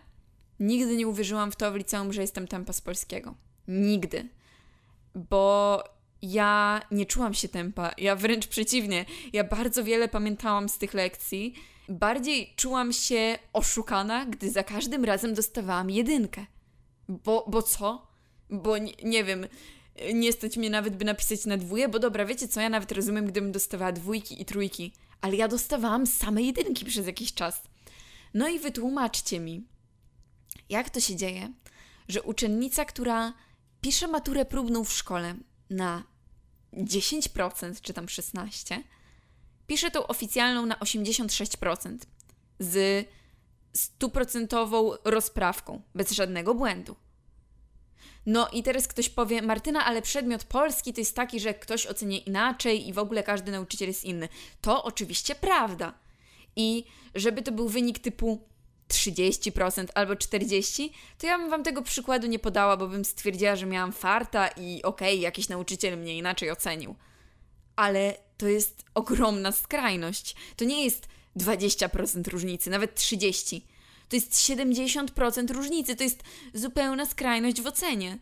nigdy 0.60 0.98
nie 0.98 1.08
uwierzyłam 1.08 1.52
w 1.52 1.56
to 1.56 1.72
w 1.72 1.76
liceum, 1.76 2.14
że 2.14 2.22
jestem 2.22 2.48
tempa 2.48 2.74
z 2.74 2.82
polskiego. 2.82 3.36
Nigdy. 3.68 4.30
Bo 5.16 5.84
ja 6.22 6.82
nie 6.92 7.06
czułam 7.06 7.34
się 7.34 7.50
tempa. 7.50 7.92
Ja 7.98 8.16
wręcz 8.16 8.48
przeciwnie. 8.48 9.06
Ja 9.34 9.44
bardzo 9.44 9.84
wiele 9.84 10.08
pamiętałam 10.08 10.70
z 10.70 10.78
tych 10.78 10.94
lekcji. 10.94 11.54
Bardziej 11.90 12.54
czułam 12.56 12.94
się 12.94 13.40
oszukana, 13.54 14.26
gdy 14.26 14.52
za 14.52 14.64
każdym 14.64 15.06
razem 15.06 15.34
dostawałam 15.34 15.90
jedynkę. 15.90 16.46
Bo, 17.10 17.46
bo 17.48 17.62
co? 17.62 18.08
Bo 18.50 18.78
nie, 18.78 18.94
nie 19.04 19.24
wiem, 19.24 19.48
nie 20.14 20.34
stać 20.34 20.58
mnie 20.58 20.70
nawet, 20.70 20.96
by 20.98 21.06
napisać 21.06 21.46
na 21.46 21.58
dwóje, 21.58 21.90
bo 21.90 22.00
dobra, 22.00 22.26
wiecie 22.26 22.48
co, 22.48 22.62
ja 22.62 22.70
nawet 22.70 22.92
rozumiem, 22.92 23.26
gdybym 23.26 23.52
dostawała 23.52 23.92
dwójki 23.92 24.42
i 24.42 24.46
trójki, 24.46 24.94
ale 25.22 25.36
ja 25.36 25.48
dostawałam 25.48 26.08
same 26.08 26.42
jedynki 26.42 26.86
przez 26.86 27.08
jakiś 27.08 27.34
czas. 27.34 27.64
No 28.34 28.48
i 28.48 28.60
wytłumaczcie 28.60 29.40
mi, 29.40 29.64
jak 30.70 30.90
to 30.90 31.00
się 31.00 31.16
dzieje, 31.16 31.54
że 32.08 32.22
uczennica, 32.22 32.86
która 32.86 33.34
pisze 33.84 34.08
maturę 34.08 34.46
próbną 34.46 34.84
w 34.84 34.94
szkole 34.94 35.36
na 35.70 36.04
10% 36.74 37.82
czy 37.82 37.94
tam 37.94 38.06
16%, 38.06 38.48
pisze 39.68 39.92
tą 39.92 40.08
oficjalną 40.08 40.66
na 40.66 40.76
86% 40.76 41.98
z 42.60 43.08
stuprocentową 43.74 44.92
rozprawką, 45.04 45.82
bez 45.96 46.12
żadnego 46.12 46.56
błędu. 46.56 46.96
No 48.26 48.50
i 48.50 48.64
teraz 48.64 48.88
ktoś 48.88 49.10
powie, 49.10 49.42
Martyna, 49.42 49.86
ale 49.86 50.02
przedmiot 50.02 50.44
polski 50.44 50.94
to 50.94 51.02
jest 51.02 51.16
taki, 51.16 51.40
że 51.40 51.54
ktoś 51.54 51.88
ocenia 51.88 52.20
inaczej 52.20 52.88
i 52.88 52.94
w 52.94 52.98
ogóle 52.98 53.24
każdy 53.24 53.52
nauczyciel 53.52 53.88
jest 53.88 54.04
inny. 54.04 54.30
To 54.62 54.84
oczywiście 54.84 55.36
prawda. 55.36 55.94
I 56.56 56.86
żeby 57.16 57.42
to 57.42 57.52
był 57.52 57.70
wynik 57.70 58.00
typu 58.00 58.48
30% 58.94 59.88
albo 59.96 60.14
40%, 60.14 60.90
to 61.18 61.28
ja 61.28 61.38
bym 61.38 61.50
Wam 61.50 61.64
tego 61.64 61.82
przykładu 61.82 62.28
nie 62.28 62.40
podała, 62.40 62.78
bo 62.78 62.88
bym 62.88 63.06
stwierdziła, 63.06 63.56
że 63.56 63.66
miałam 63.66 63.92
farta 63.92 64.48
i 64.48 64.84
okej, 64.84 65.14
okay, 65.14 65.16
jakiś 65.16 65.50
nauczyciel 65.50 65.98
mnie 65.98 66.18
inaczej 66.18 66.52
ocenił. 66.52 66.96
Ale 67.76 68.18
to 68.38 68.48
jest 68.48 68.84
ogromna 68.94 69.52
skrajność. 69.52 70.36
To 70.56 70.66
nie 70.66 70.84
jest 70.84 71.08
20% 71.38 72.28
różnicy, 72.28 72.70
nawet 72.70 73.00
30%. 73.00 73.62
To 74.10 74.16
jest 74.16 74.34
70% 74.34 75.52
różnicy, 75.52 75.96
to 75.96 76.04
jest 76.04 76.24
zupełna 76.54 77.06
skrajność 77.06 77.62
w 77.62 77.68
ocenie. 77.68 78.20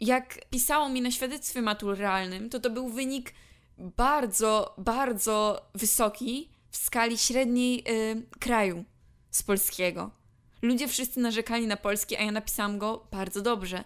Jak 0.00 0.50
pisało 0.50 0.88
mi 0.88 1.02
na 1.02 1.10
świadectwie 1.10 1.62
maturalnym, 1.62 2.50
to 2.50 2.60
to 2.60 2.70
był 2.70 2.88
wynik 2.88 3.34
bardzo, 3.78 4.74
bardzo 4.78 5.66
wysoki 5.74 6.48
w 6.70 6.76
skali 6.76 7.18
średniej 7.18 7.76
yy, 7.76 8.22
kraju 8.40 8.84
z 9.30 9.42
polskiego. 9.42 10.10
Ludzie 10.62 10.88
wszyscy 10.88 11.20
narzekali 11.20 11.66
na 11.66 11.76
polski, 11.76 12.16
a 12.16 12.22
ja 12.22 12.32
napisałam 12.32 12.78
go 12.78 13.06
bardzo 13.10 13.42
dobrze. 13.42 13.84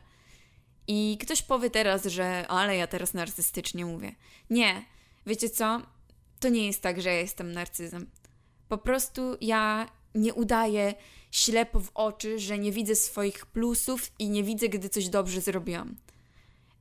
I 0.87 1.19
ktoś 1.21 1.43
powie 1.43 1.71
teraz, 1.71 2.05
że 2.05 2.49
ale 2.49 2.77
ja 2.77 2.87
teraz 2.87 3.15
narcystycznie 3.15 3.87
mówię. 3.87 4.15
Nie, 4.51 4.85
wiecie 5.27 5.51
co? 5.51 5.83
To 6.41 6.49
nie 6.49 6.67
jest 6.67 6.83
tak, 6.83 7.03
że 7.03 7.09
ja 7.09 7.21
jestem 7.21 7.53
narcyzem. 7.53 8.11
Po 8.69 8.79
prostu 8.79 9.37
ja 9.41 9.89
nie 10.15 10.35
udaję 10.35 10.95
ślepo 11.31 11.81
w 11.81 11.91
oczy, 11.95 12.39
że 12.39 12.59
nie 12.59 12.73
widzę 12.73 12.95
swoich 12.95 13.47
plusów 13.47 14.13
i 14.19 14.31
nie 14.31 14.43
widzę, 14.43 14.69
gdy 14.69 14.89
coś 14.89 15.09
dobrze 15.09 15.41
zrobiłam. 15.41 15.97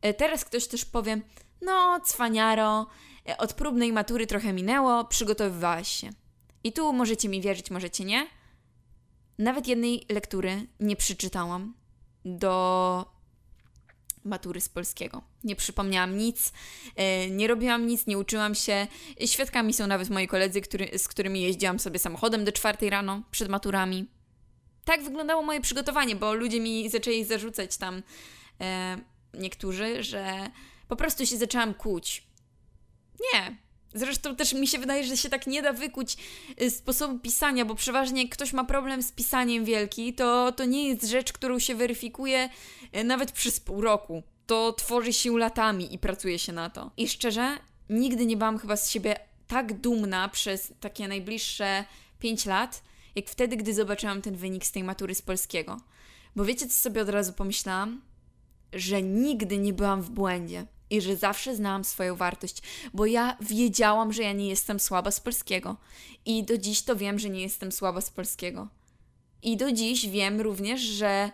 E, 0.02 0.14
teraz 0.14 0.46
ktoś 0.46 0.68
też 0.68 0.86
powie, 0.86 1.22
no 1.62 2.00
cwaniaro, 2.06 2.88
e, 3.30 3.38
od 3.38 3.54
próbnej 3.54 3.94
matury 3.94 4.28
trochę 4.28 4.54
minęło, 4.54 5.06
przygotowywałaś 5.06 5.88
się. 5.88 6.10
I 6.64 6.74
tu 6.74 6.94
możecie 6.94 7.30
mi 7.30 7.42
wierzyć, 7.42 7.72
możecie 7.72 8.04
nie. 8.06 8.28
Nawet 9.38 9.68
jednej 9.68 10.06
lektury 10.10 10.68
nie 10.80 10.96
przeczytałam 10.96 11.74
do 12.26 13.22
matury 14.24 14.62
z 14.62 14.70
polskiego. 14.70 15.22
Nie 15.44 15.56
przypomniałam 15.56 16.18
nic, 16.18 16.54
e, 16.96 17.30
nie 17.30 17.48
robiłam 17.48 17.88
nic, 17.88 18.08
nie 18.08 18.18
uczyłam 18.18 18.56
się. 18.56 18.88
Świadkami 19.26 19.74
są 19.74 19.88
nawet 19.88 20.10
moi 20.10 20.28
koledzy, 20.28 20.62
który, 20.62 21.00
z 21.00 21.08
którymi 21.08 21.42
jeździłam 21.42 21.80
sobie 21.80 22.00
samochodem 22.00 22.46
do 22.46 22.52
czwartej 22.52 22.90
rano 22.90 23.22
przed 23.32 23.50
maturami. 23.50 24.08
Tak 24.86 25.04
wyglądało 25.04 25.44
moje 25.44 25.62
przygotowanie, 25.62 26.16
bo 26.16 26.34
ludzie 26.34 26.60
mi 26.60 26.90
zaczęli 26.90 27.26
zarzucać 27.26 27.78
tam 27.78 28.04
e, 28.62 28.98
niektórzy, 29.34 30.04
że 30.04 30.50
po 30.88 30.96
prostu 30.96 31.26
się 31.26 31.38
zaczęłam 31.38 31.74
kłuć. 31.74 32.28
Nie, 33.34 33.58
Zresztą 33.94 34.36
też 34.36 34.54
mi 34.54 34.68
się 34.68 34.80
wydaje, 34.80 35.04
że 35.04 35.18
się 35.18 35.30
tak 35.30 35.48
nie 35.48 35.62
da 35.62 35.74
wykuć 35.74 36.18
y, 36.62 36.70
sposobu 36.70 37.20
pisania, 37.20 37.66
bo 37.66 37.76
przeważnie 37.76 38.22
jak 38.22 38.32
ktoś 38.32 38.54
ma 38.54 38.64
problem 38.64 39.04
z 39.04 39.12
pisaniem 39.12 39.66
wielki, 39.66 40.14
to, 40.14 40.52
to 40.52 40.66
nie 40.66 40.90
jest 40.90 41.04
rzecz, 41.04 41.34
którą 41.34 41.60
się 41.60 41.76
weryfikuje 41.76 42.50
y, 42.98 43.04
nawet 43.04 43.32
przez 43.32 43.60
pół 43.60 43.82
roku. 43.82 44.24
To 44.48 44.74
tworzy 44.74 45.14
się 45.14 45.38
latami 45.38 45.94
i 45.94 46.00
pracuje 46.00 46.40
się 46.40 46.54
na 46.54 46.70
to. 46.70 46.92
I 46.98 47.08
szczerze, 47.08 47.58
nigdy 47.90 48.26
nie 48.26 48.38
byłam 48.38 48.58
chyba 48.58 48.78
z 48.78 48.90
siebie 48.90 49.20
tak 49.48 49.74
dumna 49.74 50.30
przez 50.30 50.74
takie 50.80 51.08
najbliższe 51.08 51.86
5 52.20 52.46
lat, 52.46 52.84
jak 53.16 53.30
wtedy, 53.30 53.58
gdy 53.58 53.74
zobaczyłam 53.74 54.22
ten 54.22 54.36
wynik 54.36 54.66
z 54.66 54.72
tej 54.72 54.84
matury 54.84 55.16
z 55.16 55.22
polskiego. 55.22 55.82
Bo 56.36 56.46
wiecie, 56.46 56.68
co 56.68 56.74
sobie 56.74 57.02
od 57.02 57.10
razu 57.10 57.34
pomyślałam? 57.34 58.02
Że 58.74 59.02
nigdy 59.02 59.58
nie 59.58 59.74
byłam 59.74 60.02
w 60.02 60.10
błędzie 60.10 60.66
i 60.92 61.02
że 61.02 61.16
zawsze 61.16 61.56
znałam 61.56 61.84
swoją 61.84 62.16
wartość, 62.16 62.62
bo 62.94 63.06
ja 63.06 63.38
wiedziałam, 63.42 64.14
że 64.14 64.24
ja 64.24 64.34
nie 64.34 64.48
jestem 64.48 64.80
słaba 64.80 65.12
z 65.12 65.20
polskiego. 65.20 65.78
I 66.26 66.44
do 66.44 66.58
dziś 66.58 66.82
to 66.82 66.96
wiem, 66.96 67.20
że 67.20 67.30
nie 67.30 67.42
jestem 67.42 67.72
słaba 67.72 68.02
z 68.02 68.10
polskiego. 68.10 68.68
I 69.44 69.58
do 69.58 69.72
dziś 69.72 70.08
wiem 70.08 70.42
również, 70.42 70.82
że 70.82 71.32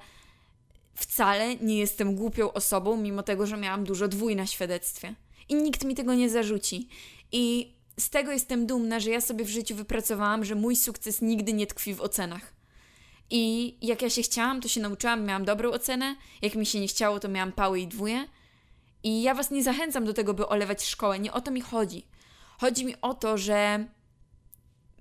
wcale 0.95 1.55
nie 1.55 1.77
jestem 1.77 2.15
głupią 2.15 2.53
osobą, 2.53 2.97
mimo 2.97 3.23
tego, 3.23 3.45
że 3.45 3.57
miałam 3.57 3.83
dużo 3.83 4.07
dwój 4.07 4.35
na 4.35 4.47
świadectwie. 4.47 5.15
I 5.49 5.55
nikt 5.55 5.83
mi 5.83 5.95
tego 5.95 6.13
nie 6.13 6.29
zarzuci. 6.29 6.87
I 7.31 7.73
z 7.99 8.09
tego 8.09 8.31
jestem 8.31 8.65
dumna, 8.67 8.99
że 8.99 9.09
ja 9.09 9.21
sobie 9.21 9.45
w 9.45 9.49
życiu 9.49 9.75
wypracowałam, 9.75 10.45
że 10.45 10.55
mój 10.55 10.75
sukces 10.75 11.21
nigdy 11.21 11.53
nie 11.53 11.67
tkwi 11.67 11.93
w 11.93 12.01
ocenach. 12.01 12.53
I 13.29 13.75
jak 13.81 14.01
ja 14.01 14.09
się 14.09 14.21
chciałam, 14.21 14.61
to 14.61 14.67
się 14.67 14.81
nauczyłam, 14.81 15.25
miałam 15.25 15.45
dobrą 15.45 15.71
ocenę. 15.71 16.15
Jak 16.41 16.55
mi 16.55 16.65
się 16.65 16.79
nie 16.79 16.87
chciało, 16.87 17.19
to 17.19 17.29
miałam 17.29 17.51
pały 17.51 17.79
i 17.79 17.87
dwóje. 17.87 18.27
I 19.03 19.21
ja 19.21 19.33
Was 19.33 19.51
nie 19.51 19.63
zachęcam 19.63 20.05
do 20.05 20.13
tego, 20.13 20.33
by 20.33 20.47
olewać 20.47 20.85
szkołę. 20.85 21.19
Nie 21.19 21.33
o 21.33 21.41
to 21.41 21.51
mi 21.51 21.61
chodzi. 21.61 22.07
Chodzi 22.59 22.85
mi 22.85 23.01
o 23.01 23.13
to, 23.13 23.37
że 23.37 23.85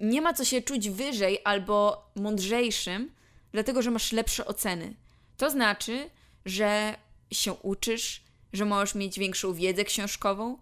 nie 0.01 0.21
ma 0.21 0.35
co 0.35 0.45
się 0.45 0.63
czuć 0.63 0.91
wyżej 0.91 1.39
albo 1.45 2.07
mądrzejszym, 2.17 3.11
dlatego 3.53 3.83
że 3.83 3.91
masz 3.91 4.13
lepsze 4.13 4.47
oceny. 4.47 4.95
To 5.37 5.51
znaczy, 5.51 6.11
że 6.45 6.95
się 7.31 7.53
uczysz, 7.53 8.23
że 8.53 8.65
możesz 8.65 8.95
mieć 8.95 9.19
większą 9.19 9.55
wiedzę 9.55 9.85
książkową, 9.85 10.59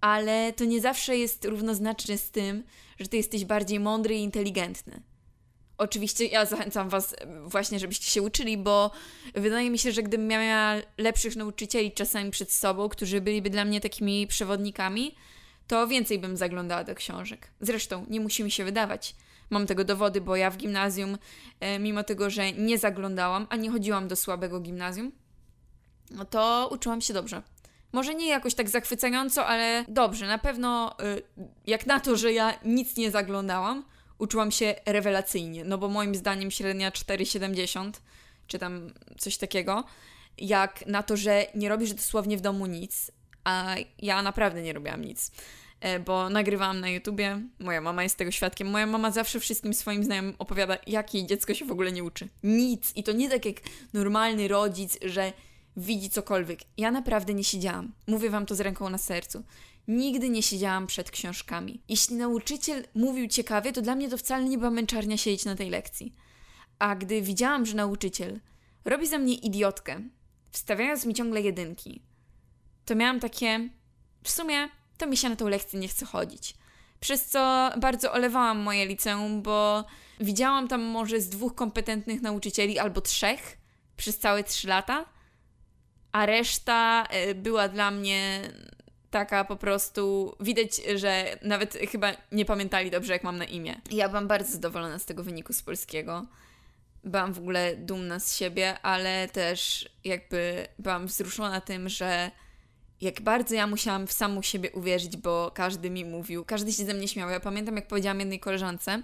ale 0.00 0.52
to 0.52 0.64
nie 0.64 0.80
zawsze 0.80 1.16
jest 1.16 1.44
równoznaczne 1.44 2.18
z 2.18 2.30
tym, 2.30 2.64
że 2.98 3.08
ty 3.08 3.16
jesteś 3.16 3.44
bardziej 3.44 3.80
mądry 3.80 4.14
i 4.14 4.22
inteligentny. 4.22 5.02
Oczywiście 5.78 6.26
ja 6.26 6.46
zachęcam 6.46 6.88
Was 6.88 7.16
właśnie, 7.44 7.78
żebyście 7.78 8.10
się 8.10 8.22
uczyli, 8.22 8.58
bo 8.58 8.90
wydaje 9.34 9.70
mi 9.70 9.78
się, 9.78 9.92
że 9.92 10.02
gdybym 10.02 10.28
miała 10.28 10.82
lepszych 10.98 11.36
nauczycieli 11.36 11.92
czasami 11.92 12.30
przed 12.30 12.52
sobą, 12.52 12.88
którzy 12.88 13.20
byliby 13.20 13.50
dla 13.50 13.64
mnie 13.64 13.80
takimi 13.80 14.26
przewodnikami, 14.26 15.14
to 15.66 15.86
więcej 15.86 16.18
bym 16.18 16.36
zaglądała 16.36 16.84
do 16.84 16.94
książek. 16.94 17.48
Zresztą 17.60 18.06
nie 18.08 18.20
musi 18.20 18.44
mi 18.44 18.50
się 18.50 18.64
wydawać. 18.64 19.14
Mam 19.50 19.66
tego 19.66 19.84
dowody, 19.84 20.20
bo 20.20 20.36
ja 20.36 20.50
w 20.50 20.56
gimnazjum, 20.56 21.18
e, 21.60 21.78
mimo 21.78 22.04
tego, 22.04 22.30
że 22.30 22.52
nie 22.52 22.78
zaglądałam, 22.78 23.46
a 23.50 23.56
nie 23.56 23.70
chodziłam 23.70 24.08
do 24.08 24.16
słabego 24.16 24.60
gimnazjum, 24.60 25.12
no 26.10 26.24
to 26.24 26.68
uczyłam 26.72 27.00
się 27.00 27.14
dobrze. 27.14 27.42
Może 27.92 28.14
nie 28.14 28.28
jakoś 28.28 28.54
tak 28.54 28.68
zachwycająco, 28.68 29.46
ale 29.46 29.84
dobrze. 29.88 30.26
Na 30.26 30.38
pewno, 30.38 30.98
e, 30.98 31.04
jak 31.66 31.86
na 31.86 32.00
to, 32.00 32.16
że 32.16 32.32
ja 32.32 32.58
nic 32.64 32.96
nie 32.96 33.10
zaglądałam, 33.10 33.84
uczyłam 34.22 34.50
się 34.50 34.74
rewelacyjnie, 34.86 35.64
no 35.64 35.78
bo 35.78 35.88
moim 35.88 36.14
zdaniem 36.14 36.50
średnia 36.50 36.90
4,70 36.90 37.92
czy 38.46 38.58
tam 38.58 38.92
coś 39.18 39.36
takiego, 39.36 39.84
jak 40.38 40.86
na 40.86 41.02
to, 41.02 41.16
że 41.16 41.46
nie 41.54 41.68
robisz 41.68 41.92
dosłownie 41.92 42.36
w 42.36 42.40
domu 42.40 42.66
nic, 42.66 43.10
a 43.44 43.74
ja 43.98 44.22
naprawdę 44.22 44.62
nie 44.62 44.72
robiłam 44.72 45.04
nic 45.04 45.32
e, 45.80 46.00
bo 46.00 46.28
nagrywałam 46.30 46.80
na 46.80 46.88
YouTubie, 46.88 47.40
moja 47.58 47.80
mama 47.80 48.02
jest 48.02 48.16
tego 48.16 48.30
świadkiem. 48.30 48.70
Moja 48.70 48.86
mama 48.86 49.10
zawsze 49.10 49.40
wszystkim 49.40 49.74
swoim 49.74 50.04
znajomym 50.04 50.34
opowiada, 50.38 50.76
jak 50.86 51.14
jej 51.14 51.26
dziecko 51.26 51.54
się 51.54 51.64
w 51.64 51.72
ogóle 51.72 51.92
nie 51.92 52.04
uczy. 52.04 52.28
Nic. 52.42 52.92
I 52.96 53.02
to 53.02 53.12
nie 53.12 53.30
tak 53.30 53.46
jak 53.46 53.56
normalny 53.92 54.48
rodzic, 54.48 54.98
że 55.04 55.32
widzi 55.76 56.10
cokolwiek. 56.10 56.60
Ja 56.76 56.90
naprawdę 56.90 57.34
nie 57.34 57.44
siedziałam. 57.44 57.92
Mówię 58.06 58.30
wam 58.30 58.46
to 58.46 58.54
z 58.54 58.60
ręką 58.60 58.90
na 58.90 58.98
sercu. 58.98 59.44
Nigdy 59.88 60.30
nie 60.30 60.42
siedziałam 60.42 60.86
przed 60.86 61.10
książkami. 61.10 61.82
Jeśli 61.88 62.16
nauczyciel 62.16 62.84
mówił 62.94 63.28
ciekawie, 63.28 63.72
to 63.72 63.82
dla 63.82 63.94
mnie 63.94 64.08
to 64.08 64.18
wcale 64.18 64.44
nie 64.44 64.58
była 64.58 64.70
męczarnia 64.70 65.16
siedzieć 65.16 65.44
na 65.44 65.56
tej 65.56 65.70
lekcji. 65.70 66.14
A 66.78 66.96
gdy 66.96 67.22
widziałam, 67.22 67.66
że 67.66 67.76
nauczyciel 67.76 68.40
robi 68.84 69.06
ze 69.06 69.18
mnie 69.18 69.34
idiotkę, 69.34 70.00
wstawiając 70.50 71.06
mi 71.06 71.14
ciągle 71.14 71.40
jedynki, 71.40 72.02
to 72.84 72.94
miałam 72.94 73.20
takie, 73.20 73.68
w 74.24 74.30
sumie 74.30 74.68
to 74.98 75.06
mi 75.06 75.16
się 75.16 75.28
na 75.28 75.36
tą 75.36 75.48
lekcję 75.48 75.80
nie 75.80 75.88
chce 75.88 76.06
chodzić. 76.06 76.54
Przez 77.00 77.26
co 77.26 77.70
bardzo 77.80 78.12
olewałam 78.12 78.58
moje 78.58 78.86
liceum, 78.86 79.42
bo 79.42 79.84
widziałam 80.20 80.68
tam 80.68 80.82
może 80.82 81.20
z 81.20 81.28
dwóch 81.28 81.54
kompetentnych 81.54 82.22
nauczycieli 82.22 82.78
albo 82.78 83.00
trzech 83.00 83.58
przez 83.96 84.18
całe 84.18 84.44
trzy 84.44 84.68
lata, 84.68 85.04
a 86.12 86.26
reszta 86.26 87.06
e, 87.10 87.34
była 87.34 87.68
dla 87.68 87.90
mnie 87.90 88.50
taka 89.12 89.44
po 89.44 89.56
prostu, 89.56 90.36
widać, 90.40 90.80
że 90.96 91.38
nawet 91.42 91.78
chyba 91.90 92.12
nie 92.32 92.44
pamiętali 92.44 92.90
dobrze, 92.90 93.12
jak 93.12 93.24
mam 93.24 93.38
na 93.38 93.44
imię. 93.44 93.80
Ja 93.90 94.08
byłam 94.08 94.28
bardzo 94.28 94.52
zadowolona 94.52 94.98
z 94.98 95.04
tego 95.04 95.24
wyniku 95.24 95.52
z 95.52 95.62
polskiego. 95.62 96.26
byłam 97.04 97.32
w 97.32 97.38
ogóle 97.38 97.76
dumna 97.76 98.20
z 98.20 98.36
siebie, 98.36 98.78
ale 98.82 99.28
też 99.28 99.88
jakby 100.04 100.66
byłam 100.78 101.06
wzruszona 101.06 101.60
tym, 101.60 101.88
że 101.88 102.30
jak 103.00 103.20
bardzo 103.20 103.54
ja 103.54 103.66
musiałam 103.66 104.06
w 104.06 104.12
samą 104.12 104.42
siebie 104.42 104.70
uwierzyć, 104.72 105.16
bo 105.16 105.50
każdy 105.54 105.90
mi 105.90 106.04
mówił, 106.04 106.44
każdy 106.44 106.72
się 106.72 106.84
ze 106.84 106.94
mnie 106.94 107.08
śmiał. 107.08 107.30
Ja 107.30 107.40
pamiętam, 107.40 107.76
jak 107.76 107.86
powiedziałam 107.86 108.20
jednej 108.20 108.40
koleżance, 108.40 109.02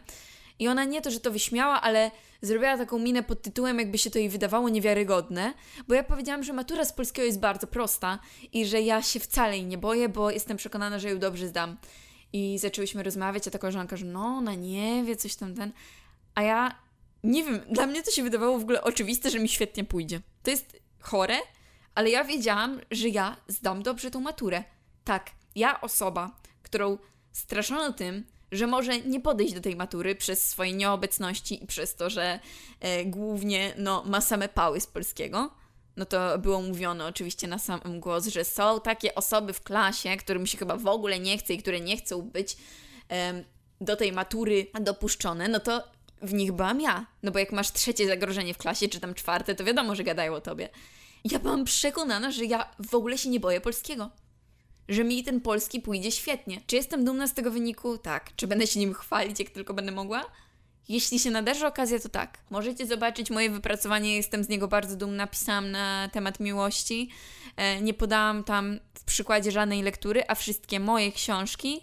i 0.58 0.68
ona 0.68 0.84
nie 0.84 1.02
to, 1.02 1.10
że 1.10 1.20
to 1.20 1.30
wyśmiała, 1.30 1.80
ale 1.80 2.10
zrobiła 2.42 2.76
taką 2.76 2.98
minę 2.98 3.22
pod 3.22 3.42
tytułem, 3.42 3.78
jakby 3.78 3.98
się 3.98 4.10
to 4.10 4.18
jej 4.18 4.28
wydawało 4.28 4.68
niewiarygodne, 4.68 5.54
bo 5.88 5.94
ja 5.94 6.02
powiedziałam, 6.02 6.42
że 6.42 6.52
matura 6.52 6.84
z 6.84 6.92
polskiego 6.92 7.26
jest 7.26 7.40
bardzo 7.40 7.66
prosta 7.66 8.18
i 8.52 8.66
że 8.66 8.80
ja 8.80 9.02
się 9.02 9.20
wcale 9.20 9.56
jej 9.56 9.66
nie 9.66 9.78
boję, 9.78 10.08
bo 10.08 10.30
jestem 10.30 10.56
przekonana, 10.56 10.98
że 10.98 11.10
ją 11.10 11.18
dobrze 11.18 11.48
zdam. 11.48 11.76
I 12.32 12.58
zaczęłyśmy 12.58 13.02
rozmawiać, 13.02 13.48
a 13.48 13.50
ta 13.50 13.58
koleżanka, 13.58 13.96
że 13.96 14.06
no, 14.06 14.20
ona 14.20 14.54
nie 14.54 15.04
wie, 15.04 15.16
coś 15.16 15.36
tam 15.36 15.54
ten. 15.54 15.72
A 16.34 16.42
ja 16.42 16.78
nie 17.24 17.44
wiem, 17.44 17.60
dla 17.70 17.86
mnie 17.86 18.02
to 18.02 18.10
się 18.10 18.22
wydawało 18.22 18.58
w 18.58 18.62
ogóle 18.62 18.82
oczywiste, 18.82 19.30
że 19.30 19.38
mi 19.38 19.48
świetnie 19.48 19.84
pójdzie. 19.84 20.20
To 20.42 20.50
jest 20.50 20.80
chore, 21.00 21.36
ale 21.94 22.10
ja 22.10 22.24
wiedziałam, 22.24 22.80
że 22.90 23.08
ja 23.08 23.36
zdam 23.48 23.82
dobrze 23.82 24.10
tą 24.10 24.20
maturę. 24.20 24.64
Tak, 25.04 25.30
ja 25.54 25.80
osoba, 25.80 26.36
którą 26.62 26.98
straszono 27.32 27.92
tym, 27.92 28.24
że 28.52 28.66
może 28.66 29.00
nie 29.00 29.20
podejść 29.20 29.54
do 29.54 29.60
tej 29.60 29.76
matury 29.76 30.14
przez 30.14 30.48
swoje 30.48 30.72
nieobecności 30.72 31.64
i 31.64 31.66
przez 31.66 31.94
to, 31.94 32.10
że 32.10 32.40
e, 32.80 33.04
głównie 33.04 33.74
no, 33.78 34.04
ma 34.06 34.20
same 34.20 34.48
pały 34.48 34.80
z 34.80 34.86
polskiego. 34.86 35.50
No 35.96 36.04
to 36.04 36.38
było 36.38 36.62
mówione 36.62 37.06
oczywiście 37.06 37.48
na 37.48 37.58
sam 37.58 37.80
głos, 38.00 38.26
że 38.26 38.44
są 38.44 38.80
takie 38.80 39.14
osoby 39.14 39.52
w 39.52 39.62
klasie, 39.62 40.16
którym 40.16 40.46
się 40.46 40.58
chyba 40.58 40.76
w 40.76 40.86
ogóle 40.86 41.18
nie 41.18 41.38
chce 41.38 41.54
i 41.54 41.58
które 41.58 41.80
nie 41.80 41.96
chcą 41.96 42.22
być 42.22 42.56
e, 43.10 43.44
do 43.80 43.96
tej 43.96 44.12
matury 44.12 44.66
dopuszczone, 44.80 45.48
no 45.48 45.60
to 45.60 45.82
w 46.22 46.34
nich 46.34 46.52
byłam 46.52 46.80
ja. 46.80 47.06
No 47.22 47.30
bo 47.30 47.38
jak 47.38 47.52
masz 47.52 47.72
trzecie 47.72 48.06
zagrożenie 48.06 48.54
w 48.54 48.58
klasie, 48.58 48.88
czy 48.88 49.00
tam 49.00 49.14
czwarte, 49.14 49.54
to 49.54 49.64
wiadomo, 49.64 49.94
że 49.94 50.04
gadają 50.04 50.34
o 50.34 50.40
tobie. 50.40 50.68
Ja 51.24 51.38
byłam 51.38 51.64
przekonana, 51.64 52.30
że 52.30 52.44
ja 52.44 52.70
w 52.78 52.94
ogóle 52.94 53.18
się 53.18 53.28
nie 53.28 53.40
boję 53.40 53.60
polskiego 53.60 54.10
że 54.88 55.04
mi 55.04 55.24
ten 55.24 55.40
polski 55.40 55.80
pójdzie 55.80 56.12
świetnie. 56.12 56.60
Czy 56.66 56.76
jestem 56.76 57.04
dumna 57.04 57.26
z 57.26 57.34
tego 57.34 57.50
wyniku? 57.50 57.98
Tak. 57.98 58.30
Czy 58.36 58.46
będę 58.46 58.66
się 58.66 58.80
nim 58.80 58.94
chwalić, 58.94 59.38
jak 59.38 59.50
tylko 59.50 59.74
będę 59.74 59.92
mogła? 59.92 60.24
Jeśli 60.88 61.18
się 61.18 61.30
nadarzy 61.30 61.66
okazja, 61.66 61.98
to 61.98 62.08
tak. 62.08 62.38
Możecie 62.50 62.86
zobaczyć 62.86 63.30
moje 63.30 63.50
wypracowanie, 63.50 64.16
jestem 64.16 64.44
z 64.44 64.48
niego 64.48 64.68
bardzo 64.68 64.96
dumna. 64.96 65.26
Pisałam 65.26 65.70
na 65.70 66.08
temat 66.12 66.40
miłości. 66.40 67.10
E, 67.56 67.80
nie 67.80 67.94
podałam 67.94 68.44
tam 68.44 68.80
w 68.94 69.04
przykładzie 69.04 69.50
żadnej 69.50 69.82
lektury, 69.82 70.22
a 70.28 70.34
wszystkie 70.34 70.80
moje 70.80 71.12
książki. 71.12 71.80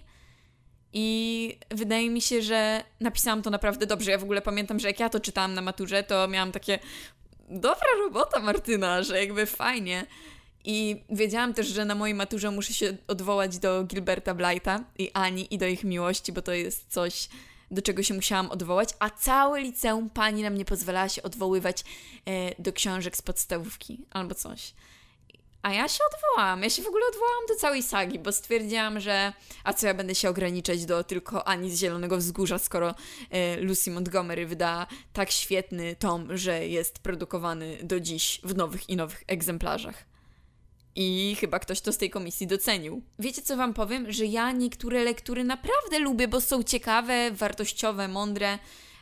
I 0.94 1.60
wydaje 1.72 2.10
mi 2.10 2.22
się, 2.22 2.42
że 2.42 2.84
napisałam 3.00 3.42
to 3.42 3.50
naprawdę 3.50 3.86
dobrze. 3.86 4.12
Ja 4.12 4.18
w 4.18 4.24
ogóle 4.24 4.42
pamiętam, 4.42 4.80
że 4.80 4.88
jak 4.88 5.00
ja 5.00 5.10
to 5.10 5.20
czytałam 5.20 5.54
na 5.54 5.62
maturze, 5.62 6.04
to 6.04 6.28
miałam 6.28 6.52
takie 6.52 6.80
dobra 7.50 7.88
robota, 8.00 8.40
Martyna, 8.40 9.04
że 9.04 9.20
jakby 9.20 9.46
fajnie. 9.46 10.06
I 10.65 11.03
wiedziałam 11.10 11.53
też, 11.53 11.67
że 11.67 11.86
na 11.86 11.95
mojej 11.95 12.15
maturze 12.15 12.51
muszę 12.51 12.74
się 12.74 12.98
odwołać 13.07 13.57
do 13.57 13.84
Gilberta 13.84 14.34
Blighta 14.34 14.84
i 14.98 15.12
Ani 15.13 15.53
i 15.53 15.57
do 15.57 15.67
ich 15.67 15.84
miłości, 15.84 16.31
bo 16.31 16.41
to 16.41 16.53
jest 16.53 16.93
coś, 16.93 17.29
do 17.72 17.81
czego 17.81 18.03
się 18.03 18.13
musiałam 18.13 18.51
odwołać, 18.51 18.89
a 19.00 19.10
całe 19.10 19.62
liceum 19.62 20.10
pani 20.10 20.43
nam 20.43 20.57
nie 20.57 20.65
pozwalała 20.65 21.10
się 21.10 21.24
odwoływać 21.24 21.84
e, 22.25 22.62
do 22.62 22.74
książek 22.74 23.17
z 23.17 23.22
podstawówki 23.22 24.05
albo 24.12 24.36
coś. 24.36 24.74
A 25.62 25.74
ja 25.74 25.88
się 25.88 26.00
odwołałam. 26.13 26.63
Ja 26.63 26.69
się 26.69 26.81
w 26.81 26.88
ogóle 26.88 27.03
odwołałam 27.10 27.45
do 27.48 27.55
całej 27.55 27.84
sagi, 27.84 28.19
bo 28.19 28.31
stwierdziłam, 28.31 29.00
że 29.00 29.34
a 29.63 29.74
co 29.74 29.88
ja 29.88 29.93
będę 29.93 30.15
się 30.15 30.29
ograniczać 30.29 30.86
do 30.86 31.03
tylko 31.03 31.48
Ani 31.48 31.72
z 31.72 31.79
Zielonego 31.79 32.17
Wzgórza, 32.17 32.60
skoro 32.60 32.95
e, 33.29 33.62
Lucy 33.62 33.91
Montgomery 33.91 34.45
wyda 34.45 34.88
tak 35.13 35.31
świetny 35.31 35.95
tom, 35.95 36.38
że 36.38 36.67
jest 36.67 37.00
produkowany 37.00 37.77
do 37.84 38.00
dziś 38.00 38.41
w 38.43 38.55
nowych 38.55 38.89
i 38.89 38.95
nowych 38.95 39.24
egzemplarzach. 39.27 40.14
I 40.96 41.38
chyba 41.40 41.60
ktoś 41.60 41.82
to 41.82 41.94
z 41.94 41.98
tej 41.98 42.10
komisji 42.10 42.48
docenił. 42.48 43.02
Wiecie, 43.20 43.42
co 43.42 43.58
Wam 43.58 43.74
powiem? 43.74 44.12
Że 44.12 44.25
ja 44.25 44.52
niektóre 44.52 45.04
lektury 45.04 45.44
naprawdę 45.44 46.00
lubię, 46.00 46.28
bo 46.28 46.42
są 46.42 46.64
ciekawe, 46.64 47.32
wartościowe, 47.32 48.08
mądre. 48.08 48.60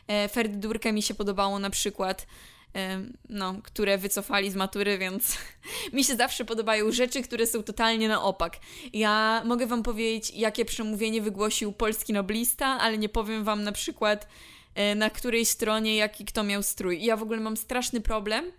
E, 0.08 0.28
Ferdydurkę 0.28 0.92
mi 0.92 1.02
się 1.02 1.14
podobało 1.14 1.58
na 1.58 1.70
przykład, 1.70 2.26
e, 2.74 3.04
no, 3.28 3.54
które 3.62 3.98
wycofali 3.98 4.50
z 4.50 4.54
matury, 4.54 4.98
więc 4.98 5.38
mi 5.92 6.04
się 6.04 6.16
zawsze 6.16 6.44
podobają 6.44 6.92
rzeczy, 6.92 7.22
które 7.22 7.46
są 7.46 7.62
totalnie 7.62 8.08
na 8.08 8.22
opak. 8.22 8.56
Ja 8.92 9.42
mogę 9.44 9.66
Wam 9.66 9.82
powiedzieć, 9.82 10.30
jakie 10.30 10.64
przemówienie 10.64 11.22
wygłosił 11.22 11.72
polski 11.72 12.12
noblista, 12.12 12.66
ale 12.66 12.98
nie 12.98 13.08
powiem 13.08 13.44
Wam 13.44 13.64
na 13.64 13.72
przykład, 13.72 14.28
e, 14.74 14.94
na 14.94 15.10
której 15.10 15.46
stronie 15.46 15.96
jaki 15.96 16.24
kto 16.24 16.44
miał 16.44 16.62
strój. 16.62 17.04
Ja 17.04 17.16
w 17.16 17.22
ogóle 17.22 17.40
mam 17.40 17.56
straszny 17.56 18.00
problem 18.00 18.52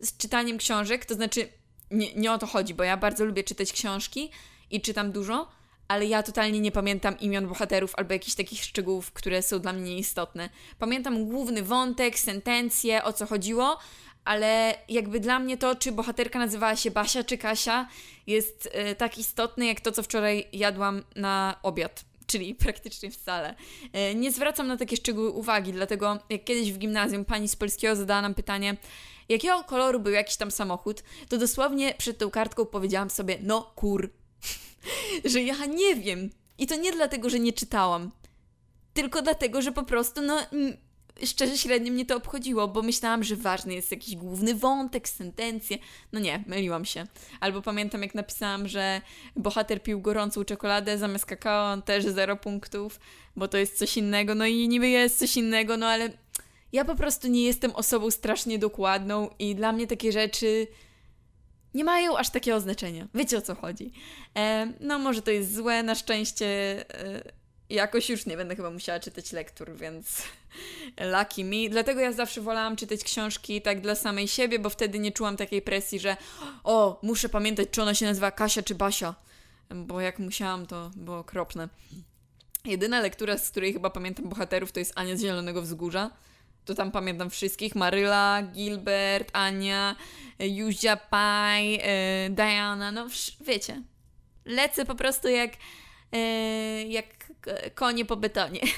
z 0.00 0.16
czytaniem 0.16 0.58
książek, 0.58 1.06
to 1.06 1.14
znaczy 1.14 1.48
nie, 1.92 2.14
nie 2.14 2.32
o 2.32 2.38
to 2.38 2.46
chodzi, 2.46 2.74
bo 2.74 2.84
ja 2.84 2.96
bardzo 2.96 3.24
lubię 3.24 3.44
czytać 3.44 3.72
książki 3.72 4.30
i 4.70 4.80
czytam 4.80 5.12
dużo, 5.12 5.48
ale 5.88 6.06
ja 6.06 6.22
totalnie 6.22 6.60
nie 6.60 6.72
pamiętam 6.72 7.18
imion 7.18 7.48
bohaterów 7.48 7.92
albo 7.96 8.12
jakichś 8.12 8.34
takich 8.36 8.64
szczegółów, 8.64 9.12
które 9.12 9.42
są 9.42 9.58
dla 9.58 9.72
mnie 9.72 9.98
istotne. 9.98 10.50
Pamiętam 10.78 11.24
główny 11.24 11.62
wątek, 11.62 12.18
sentencję, 12.18 13.04
o 13.04 13.12
co 13.12 13.26
chodziło, 13.26 13.78
ale 14.24 14.74
jakby 14.88 15.20
dla 15.20 15.38
mnie 15.38 15.56
to, 15.58 15.74
czy 15.74 15.92
bohaterka 15.92 16.38
nazywała 16.38 16.76
się 16.76 16.90
Basia 16.90 17.24
czy 17.24 17.38
Kasia, 17.38 17.88
jest 18.26 18.66
y, 18.90 18.94
tak 18.94 19.18
istotne 19.18 19.66
jak 19.66 19.80
to, 19.80 19.92
co 19.92 20.02
wczoraj 20.02 20.48
jadłam 20.52 21.02
na 21.16 21.56
obiad. 21.62 22.04
Czyli 22.32 22.54
praktycznie 22.64 23.10
wcale. 23.10 23.54
Y, 24.10 24.14
nie 24.14 24.32
zwracam 24.32 24.66
na 24.66 24.76
takie 24.76 24.96
szczegóły 24.96 25.30
uwagi, 25.30 25.72
dlatego 25.72 26.18
jak 26.30 26.44
kiedyś 26.44 26.72
w 26.72 26.78
gimnazjum 26.78 27.24
pani 27.24 27.48
z 27.48 27.56
polskiego 27.56 27.96
zadała 27.96 28.22
nam 28.22 28.34
pytanie, 28.34 28.76
jakiego 29.28 29.64
koloru 29.64 30.00
był 30.00 30.12
jakiś 30.12 30.36
tam 30.36 30.50
samochód, 30.50 31.02
to 31.28 31.38
dosłownie 31.38 31.94
przed 31.98 32.18
tą 32.18 32.30
kartką 32.30 32.66
powiedziałam 32.66 33.10
sobie, 33.10 33.38
no 33.42 33.72
kur, 33.74 34.10
że 35.32 35.42
ja 35.42 35.66
nie 35.66 35.96
wiem. 35.96 36.30
I 36.58 36.66
to 36.66 36.76
nie 36.76 36.92
dlatego, 36.92 37.30
że 37.30 37.40
nie 37.40 37.52
czytałam, 37.52 38.10
tylko 38.94 39.22
dlatego, 39.22 39.62
że 39.62 39.72
po 39.72 39.82
prostu, 39.82 40.22
no, 40.22 40.38
szczerze 41.24 41.58
średnio 41.58 41.92
mnie 41.92 42.06
to 42.06 42.16
obchodziło, 42.16 42.68
bo 42.68 42.82
myślałam, 42.82 43.24
że 43.24 43.36
ważny 43.36 43.74
jest 43.74 43.90
jakiś 43.90 44.16
główny 44.16 44.54
wątek, 44.54 45.08
sentencje. 45.08 45.78
No 46.12 46.20
nie, 46.20 46.44
myliłam 46.46 46.84
się. 46.84 47.06
Albo 47.40 47.62
pamiętam, 47.62 48.02
jak 48.02 48.14
napisałam, 48.14 48.68
że 48.68 49.00
bohater 49.36 49.82
pił 49.82 50.00
gorącą 50.00 50.44
czekoladę 50.44 50.98
zamiast 50.98 51.26
kakao, 51.26 51.82
też 51.82 52.04
zero 52.04 52.36
punktów, 52.36 53.00
bo 53.36 53.48
to 53.48 53.58
jest 53.58 53.78
coś 53.78 53.96
innego. 53.96 54.34
No 54.34 54.46
i 54.46 54.68
niby 54.68 54.88
jest 54.88 55.18
coś 55.18 55.36
innego, 55.36 55.76
no 55.76 55.86
ale 55.86 56.10
ja 56.72 56.84
po 56.84 56.94
prostu 56.94 57.28
nie 57.28 57.44
jestem 57.44 57.70
osobą 57.70 58.10
strasznie 58.10 58.58
dokładną 58.58 59.30
i 59.38 59.54
dla 59.54 59.72
mnie 59.72 59.86
takie 59.86 60.12
rzeczy 60.12 60.66
nie 61.74 61.84
mają 61.84 62.18
aż 62.18 62.30
takiego 62.30 62.60
znaczenia. 62.60 63.08
Wiecie 63.14 63.38
o 63.38 63.42
co 63.42 63.54
chodzi. 63.54 63.92
E, 64.36 64.72
no, 64.80 64.98
może 64.98 65.22
to 65.22 65.30
jest 65.30 65.54
złe, 65.54 65.82
na 65.82 65.94
szczęście 65.94 66.46
e, 67.00 67.32
jakoś 67.74 68.10
już 68.10 68.26
nie 68.26 68.36
będę 68.36 68.56
chyba 68.56 68.70
musiała 68.70 69.00
czytać 69.00 69.32
lektur, 69.32 69.76
więc 69.76 70.22
lucky 71.12 71.44
me. 71.44 71.70
Dlatego 71.70 72.00
ja 72.00 72.12
zawsze 72.12 72.40
wolałam 72.40 72.76
czytać 72.76 73.04
książki 73.04 73.62
tak 73.62 73.80
dla 73.80 73.94
samej 73.94 74.28
siebie, 74.28 74.58
bo 74.58 74.70
wtedy 74.70 74.98
nie 74.98 75.12
czułam 75.12 75.36
takiej 75.36 75.62
presji, 75.62 76.00
że 76.00 76.16
o, 76.64 77.00
muszę 77.02 77.28
pamiętać, 77.28 77.68
czy 77.70 77.82
ona 77.82 77.94
się 77.94 78.06
nazywa 78.06 78.30
Kasia 78.30 78.62
czy 78.62 78.74
Basia. 78.74 79.14
Bo 79.74 80.00
jak 80.00 80.18
musiałam, 80.18 80.66
to 80.66 80.90
było 80.96 81.18
okropne. 81.18 81.68
Jedyna 82.64 83.00
lektura, 83.00 83.38
z 83.38 83.50
której 83.50 83.72
chyba 83.72 83.90
pamiętam 83.90 84.28
bohaterów, 84.28 84.72
to 84.72 84.78
jest 84.78 84.92
Ania 84.96 85.16
z 85.16 85.20
Zielonego 85.20 85.62
Wzgórza 85.62 86.10
to 86.64 86.74
tam 86.74 86.90
pamiętam 86.90 87.30
wszystkich, 87.30 87.74
Maryla, 87.74 88.42
Gilbert, 88.42 89.30
Ania, 89.32 89.96
Juzia 90.38 90.96
Paj, 90.96 91.74
e, 91.74 92.30
Diana, 92.30 92.92
no 92.92 93.06
wiecie, 93.40 93.82
lecę 94.44 94.84
po 94.84 94.94
prostu 94.94 95.28
jak, 95.28 95.52
jak 96.88 97.32
konie 97.74 98.04
po 98.04 98.16
betonie. 98.16 98.60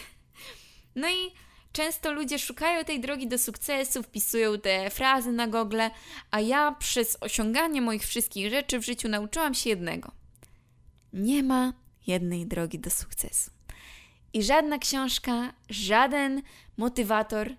No 0.96 1.08
i 1.08 1.30
często 1.72 2.12
ludzie 2.12 2.38
szukają 2.38 2.84
tej 2.84 3.00
drogi 3.00 3.28
do 3.28 3.38
sukcesu, 3.38 4.02
wpisują 4.02 4.58
te 4.58 4.90
frazy 4.90 5.32
na 5.32 5.46
Google, 5.46 5.80
a 6.30 6.40
ja 6.40 6.76
przez 6.78 7.16
osiąganie 7.20 7.80
moich 7.80 8.06
wszystkich 8.06 8.50
rzeczy 8.50 8.78
w 8.78 8.84
życiu 8.84 9.08
nauczyłam 9.08 9.54
się 9.54 9.70
jednego. 9.70 10.12
Nie 11.12 11.42
ma 11.42 11.72
jednej 12.06 12.46
drogi 12.46 12.78
do 12.78 12.90
sukcesu. 12.90 13.50
I 14.32 14.42
żadna 14.42 14.78
książka, 14.78 15.54
żaden 15.70 16.42
motywator 16.76 17.50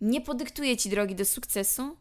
nie 0.00 0.20
podyktuje 0.20 0.76
ci 0.76 0.90
drogi 0.90 1.14
do 1.14 1.24
sukcesu, 1.24 1.96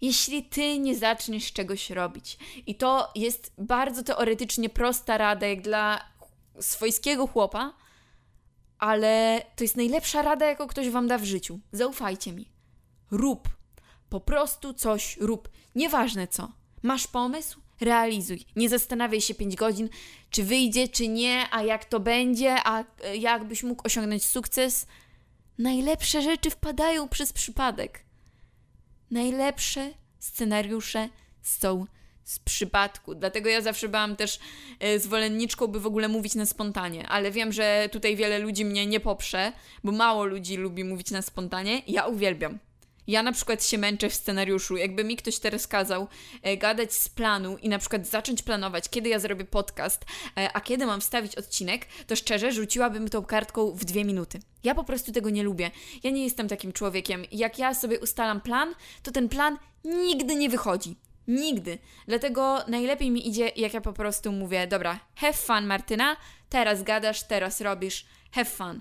jeśli 0.00 0.44
ty 0.44 0.78
nie 0.78 0.96
zaczniesz 0.96 1.52
czegoś 1.52 1.90
robić. 1.90 2.38
I 2.66 2.74
to 2.74 3.12
jest 3.14 3.52
bardzo 3.58 4.02
teoretycznie 4.02 4.68
prosta 4.68 5.18
rada, 5.18 5.46
jak 5.46 5.62
dla 5.62 6.09
swojskiego 6.60 7.26
chłopa, 7.26 7.74
ale 8.78 9.42
to 9.56 9.64
jest 9.64 9.76
najlepsza 9.76 10.22
rada, 10.22 10.46
jaką 10.46 10.66
ktoś 10.66 10.90
wam 10.90 11.08
da 11.08 11.18
w 11.18 11.24
życiu. 11.24 11.60
Zaufajcie 11.72 12.32
mi. 12.32 12.48
Rób. 13.10 13.48
Po 14.08 14.20
prostu 14.20 14.74
coś 14.74 15.16
rób. 15.16 15.48
Nieważne 15.74 16.28
co. 16.28 16.52
Masz 16.82 17.06
pomysł? 17.06 17.60
Realizuj. 17.80 18.44
Nie 18.56 18.68
zastanawiaj 18.68 19.20
się 19.20 19.34
5 19.34 19.56
godzin, 19.56 19.88
czy 20.30 20.44
wyjdzie, 20.44 20.88
czy 20.88 21.08
nie, 21.08 21.46
a 21.50 21.62
jak 21.62 21.84
to 21.84 22.00
będzie, 22.00 22.56
a 22.64 22.84
e, 23.04 23.16
jak 23.16 23.44
byś 23.44 23.62
mógł 23.62 23.86
osiągnąć 23.86 24.24
sukces 24.24 24.86
najlepsze 25.58 26.22
rzeczy 26.22 26.50
wpadają 26.50 27.08
przez 27.08 27.32
przypadek. 27.32 28.04
najlepsze 29.10 29.90
scenariusze 30.18 31.08
są 31.42 31.86
z 32.30 32.38
przypadku. 32.38 33.14
Dlatego 33.14 33.48
ja 33.48 33.60
zawsze 33.60 33.88
byłam 33.88 34.16
też 34.16 34.38
e, 34.80 34.98
zwolenniczką, 34.98 35.66
by 35.66 35.80
w 35.80 35.86
ogóle 35.86 36.08
mówić 36.08 36.34
na 36.34 36.46
spontanie, 36.46 37.08
ale 37.08 37.30
wiem, 37.30 37.52
że 37.52 37.88
tutaj 37.92 38.16
wiele 38.16 38.38
ludzi 38.38 38.64
mnie 38.64 38.86
nie 38.86 39.00
poprze, 39.00 39.52
bo 39.84 39.92
mało 39.92 40.24
ludzi 40.24 40.56
lubi 40.56 40.84
mówić 40.84 41.10
na 41.10 41.22
spontanie. 41.22 41.82
Ja 41.86 42.06
uwielbiam. 42.06 42.58
Ja 43.06 43.22
na 43.22 43.32
przykład 43.32 43.64
się 43.64 43.78
męczę 43.78 44.08
w 44.08 44.14
scenariuszu. 44.14 44.76
Jakby 44.76 45.04
mi 45.04 45.16
ktoś 45.16 45.38
teraz 45.38 45.66
kazał 45.66 46.08
e, 46.42 46.56
gadać 46.56 46.92
z 46.92 47.08
planu 47.08 47.56
i 47.58 47.68
na 47.68 47.78
przykład 47.78 48.06
zacząć 48.06 48.42
planować, 48.42 48.88
kiedy 48.88 49.08
ja 49.08 49.18
zrobię 49.18 49.44
podcast, 49.44 50.04
e, 50.36 50.52
a 50.52 50.60
kiedy 50.60 50.86
mam 50.86 51.00
wstawić 51.00 51.36
odcinek, 51.36 51.86
to 52.06 52.16
szczerze 52.16 52.52
rzuciłabym 52.52 53.08
tą 53.08 53.24
kartką 53.24 53.72
w 53.72 53.84
dwie 53.84 54.04
minuty. 54.04 54.40
Ja 54.64 54.74
po 54.74 54.84
prostu 54.84 55.12
tego 55.12 55.30
nie 55.30 55.42
lubię. 55.42 55.70
Ja 56.02 56.10
nie 56.10 56.24
jestem 56.24 56.48
takim 56.48 56.72
człowiekiem. 56.72 57.24
Jak 57.32 57.58
ja 57.58 57.74
sobie 57.74 58.00
ustalam 58.00 58.40
plan, 58.40 58.74
to 59.02 59.12
ten 59.12 59.28
plan 59.28 59.58
nigdy 59.84 60.34
nie 60.34 60.48
wychodzi. 60.48 60.96
Nigdy. 61.28 61.78
Dlatego 62.06 62.64
najlepiej 62.68 63.10
mi 63.10 63.28
idzie, 63.28 63.52
jak 63.56 63.74
ja 63.74 63.80
po 63.80 63.92
prostu 63.92 64.32
mówię, 64.32 64.66
dobra, 64.66 65.00
have 65.16 65.32
fun 65.32 65.66
Martyna, 65.66 66.16
teraz 66.48 66.82
gadasz, 66.82 67.22
teraz 67.22 67.60
robisz, 67.60 68.06
have 68.32 68.50
fun. 68.50 68.80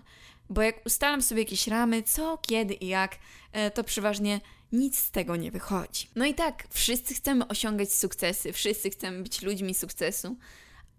Bo 0.50 0.62
jak 0.62 0.86
ustalam 0.86 1.22
sobie 1.22 1.42
jakieś 1.42 1.68
ramy, 1.68 2.04
co, 2.04 2.38
kiedy 2.38 2.74
i 2.74 2.88
jak, 2.88 3.18
e, 3.52 3.72
to 3.72 3.84
przeważnie 3.84 4.42
nic 4.72 5.00
z 5.00 5.12
tego 5.12 5.36
nie 5.36 5.52
wychodzi. 5.52 6.08
No 6.16 6.26
i 6.26 6.34
tak, 6.34 6.68
wszyscy 6.70 7.14
chcemy 7.14 7.48
osiągać 7.48 7.94
sukcesy, 7.94 8.54
wszyscy 8.54 8.90
chcemy 8.90 9.24
być 9.24 9.42
ludźmi 9.42 9.74
sukcesu, 9.74 10.38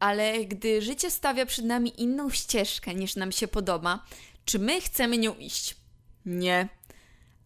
ale 0.01 0.45
gdy 0.45 0.83
życie 0.83 1.11
stawia 1.11 1.47
przed 1.47 1.65
nami 1.65 2.01
inną 2.03 2.31
ścieżkę 2.31 2.95
niż 2.95 3.17
nam 3.17 3.33
się 3.33 3.49
podoba, 3.49 4.05
czy 4.45 4.59
my 4.59 4.81
chcemy 4.81 5.19
nią 5.19 5.35
iść? 5.35 5.77
Nie. 6.27 6.69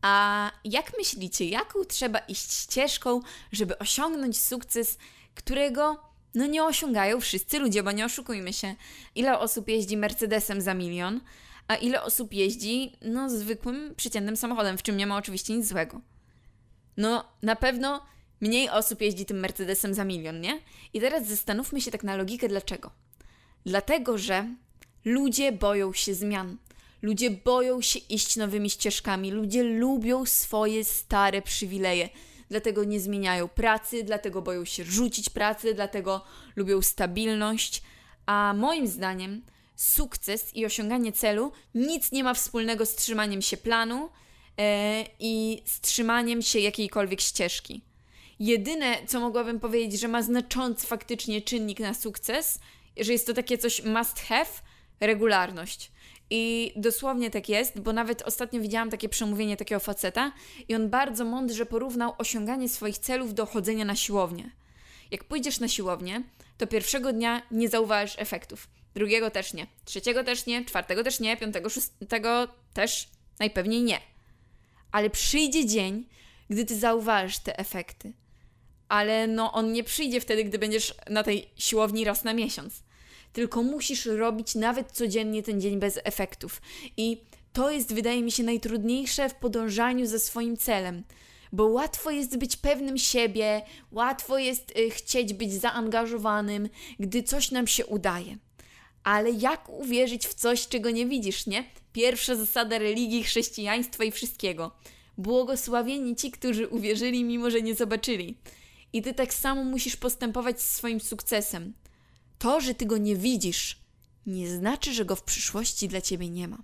A 0.04 0.52
jak 0.64 0.98
myślicie, 0.98 1.44
jaką 1.44 1.84
trzeba 1.84 2.18
iść 2.18 2.52
ścieżką, 2.52 3.20
żeby 3.52 3.78
osiągnąć 3.78 4.40
sukces, 4.40 4.98
którego 5.34 6.00
no 6.34 6.46
nie 6.46 6.64
osiągają 6.64 7.20
wszyscy 7.20 7.58
ludzie, 7.58 7.82
bo 7.82 7.92
nie 7.92 8.04
oszukujmy 8.04 8.52
się. 8.52 8.74
Ile 9.14 9.38
osób 9.38 9.68
jeździ 9.68 9.96
Mercedesem 9.96 10.60
za 10.60 10.74
milion, 10.74 11.20
a 11.68 11.76
ile 11.76 12.02
osób 12.02 12.32
jeździ 12.32 12.92
no 13.02 13.30
zwykłym, 13.30 13.94
przeciętnym 13.96 14.36
samochodem, 14.36 14.78
w 14.78 14.82
czym 14.82 14.96
nie 14.96 15.06
ma 15.06 15.16
oczywiście 15.16 15.56
nic 15.56 15.68
złego. 15.68 16.00
No, 16.96 17.24
na 17.42 17.56
pewno 17.56 18.06
mniej 18.40 18.70
osób 18.70 19.00
jeździ 19.00 19.26
tym 19.26 19.40
Mercedesem 19.40 19.94
za 19.94 20.04
milion, 20.04 20.40
nie? 20.40 20.60
I 20.92 21.00
teraz 21.00 21.26
zastanówmy 21.26 21.80
się 21.80 21.90
tak 21.90 22.04
na 22.04 22.16
logikę 22.16 22.48
dlaczego. 22.48 22.90
Dlatego, 23.66 24.18
że 24.18 24.48
ludzie 25.04 25.52
boją 25.52 25.92
się 25.92 26.14
zmian. 26.14 26.56
Ludzie 27.04 27.30
boją 27.30 27.80
się 27.80 27.98
iść 27.98 28.36
nowymi 28.36 28.70
ścieżkami, 28.70 29.30
ludzie 29.30 29.62
lubią 29.62 30.26
swoje 30.26 30.84
stare 30.84 31.42
przywileje. 31.42 32.08
Dlatego 32.50 32.84
nie 32.84 33.00
zmieniają 33.00 33.48
pracy, 33.48 34.04
dlatego 34.04 34.42
boją 34.42 34.64
się 34.64 34.84
rzucić 34.84 35.30
pracy, 35.30 35.74
dlatego 35.74 36.24
lubią 36.56 36.82
stabilność. 36.82 37.82
A 38.26 38.54
moim 38.56 38.86
zdaniem 38.86 39.42
sukces 39.76 40.56
i 40.56 40.66
osiąganie 40.66 41.12
celu 41.12 41.52
nic 41.74 42.12
nie 42.12 42.24
ma 42.24 42.34
wspólnego 42.34 42.86
z 42.86 42.94
trzymaniem 42.94 43.42
się 43.42 43.56
planu 43.56 44.08
e, 44.58 45.04
i 45.20 45.62
z 45.64 45.80
trzymaniem 45.80 46.42
się 46.42 46.58
jakiejkolwiek 46.58 47.20
ścieżki. 47.20 47.82
Jedyne, 48.38 48.96
co 49.06 49.20
mogłabym 49.20 49.60
powiedzieć, 49.60 50.00
że 50.00 50.08
ma 50.08 50.22
znaczący 50.22 50.86
faktycznie 50.86 51.42
czynnik 51.42 51.80
na 51.80 51.94
sukces, 51.94 52.60
że 52.96 53.12
jest 53.12 53.26
to 53.26 53.34
takie 53.34 53.58
coś 53.58 53.82
must 53.82 54.20
have, 54.20 54.50
regularność. 55.00 55.90
I 56.36 56.72
dosłownie 56.76 57.30
tak 57.30 57.48
jest, 57.48 57.80
bo 57.80 57.92
nawet 57.92 58.22
ostatnio 58.22 58.60
widziałam 58.60 58.90
takie 58.90 59.08
przemówienie 59.08 59.56
takiego 59.56 59.80
faceta 59.80 60.32
i 60.68 60.74
on 60.74 60.90
bardzo 60.90 61.24
mądrze 61.24 61.66
porównał 61.66 62.14
osiąganie 62.18 62.68
swoich 62.68 62.98
celów 62.98 63.34
do 63.34 63.46
chodzenia 63.46 63.84
na 63.84 63.96
siłownię. 63.96 64.50
Jak 65.10 65.24
pójdziesz 65.24 65.60
na 65.60 65.68
siłownię, 65.68 66.22
to 66.58 66.66
pierwszego 66.66 67.12
dnia 67.12 67.42
nie 67.50 67.68
zauważysz 67.68 68.14
efektów, 68.18 68.68
drugiego 68.94 69.30
też 69.30 69.54
nie, 69.54 69.66
trzeciego 69.84 70.24
też 70.24 70.46
nie, 70.46 70.64
czwartego 70.64 71.04
też 71.04 71.20
nie, 71.20 71.36
piątego, 71.36 71.70
szóstego 71.70 72.48
też 72.72 73.08
najpewniej 73.38 73.82
nie. 73.82 74.00
Ale 74.92 75.10
przyjdzie 75.10 75.66
dzień, 75.66 76.06
gdy 76.50 76.64
ty 76.64 76.78
zauważysz 76.78 77.38
te 77.38 77.58
efekty. 77.58 78.12
Ale 78.88 79.26
no 79.26 79.52
on 79.52 79.72
nie 79.72 79.84
przyjdzie 79.84 80.20
wtedy, 80.20 80.44
gdy 80.44 80.58
będziesz 80.58 80.94
na 81.10 81.22
tej 81.22 81.48
siłowni 81.56 82.04
raz 82.04 82.24
na 82.24 82.34
miesiąc 82.34 82.82
tylko 83.34 83.62
musisz 83.62 84.06
robić 84.06 84.54
nawet 84.54 84.92
codziennie 84.92 85.42
ten 85.42 85.60
dzień 85.60 85.78
bez 85.78 86.00
efektów. 86.04 86.62
I 86.96 87.20
to 87.52 87.70
jest, 87.70 87.94
wydaje 87.94 88.22
mi 88.22 88.32
się, 88.32 88.42
najtrudniejsze 88.42 89.28
w 89.28 89.34
podążaniu 89.34 90.06
za 90.06 90.18
swoim 90.18 90.56
celem. 90.56 91.04
Bo 91.52 91.66
łatwo 91.66 92.10
jest 92.10 92.38
być 92.38 92.56
pewnym 92.56 92.98
siebie, 92.98 93.62
łatwo 93.92 94.38
jest 94.38 94.78
y, 94.78 94.90
chcieć 94.90 95.32
być 95.32 95.52
zaangażowanym, 95.52 96.68
gdy 97.00 97.22
coś 97.22 97.50
nam 97.50 97.66
się 97.66 97.86
udaje. 97.86 98.36
Ale 99.04 99.30
jak 99.30 99.68
uwierzyć 99.68 100.26
w 100.26 100.34
coś, 100.34 100.68
czego 100.68 100.90
nie 100.90 101.06
widzisz, 101.06 101.46
nie? 101.46 101.64
Pierwsza 101.92 102.36
zasada 102.36 102.78
religii, 102.78 103.24
chrześcijaństwa 103.24 104.04
i 104.04 104.10
wszystkiego. 104.10 104.70
Błogosławieni 105.18 106.16
ci, 106.16 106.30
którzy 106.30 106.68
uwierzyli, 106.68 107.24
mimo 107.24 107.50
że 107.50 107.62
nie 107.62 107.74
zobaczyli. 107.74 108.38
I 108.92 109.02
ty 109.02 109.14
tak 109.14 109.34
samo 109.34 109.64
musisz 109.64 109.96
postępować 109.96 110.60
z 110.60 110.76
swoim 110.76 111.00
sukcesem. 111.00 111.72
To, 112.44 112.60
że 112.60 112.74
ty 112.74 112.86
go 112.86 112.98
nie 112.98 113.16
widzisz, 113.16 113.78
nie 114.26 114.48
znaczy, 114.48 114.94
że 114.94 115.04
go 115.04 115.16
w 115.16 115.22
przyszłości 115.22 115.88
dla 115.88 116.00
ciebie 116.00 116.30
nie 116.30 116.48
ma. 116.48 116.58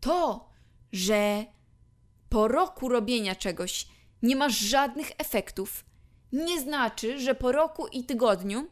To, 0.00 0.48
że 0.92 1.44
po 2.28 2.48
roku 2.48 2.88
robienia 2.88 3.34
czegoś 3.34 3.86
nie 4.22 4.36
masz 4.36 4.58
żadnych 4.58 5.10
efektów, 5.18 5.84
nie 6.32 6.60
znaczy, 6.60 7.18
że 7.18 7.34
po 7.34 7.52
roku 7.52 7.86
i 7.86 8.04
tygodniu 8.04 8.66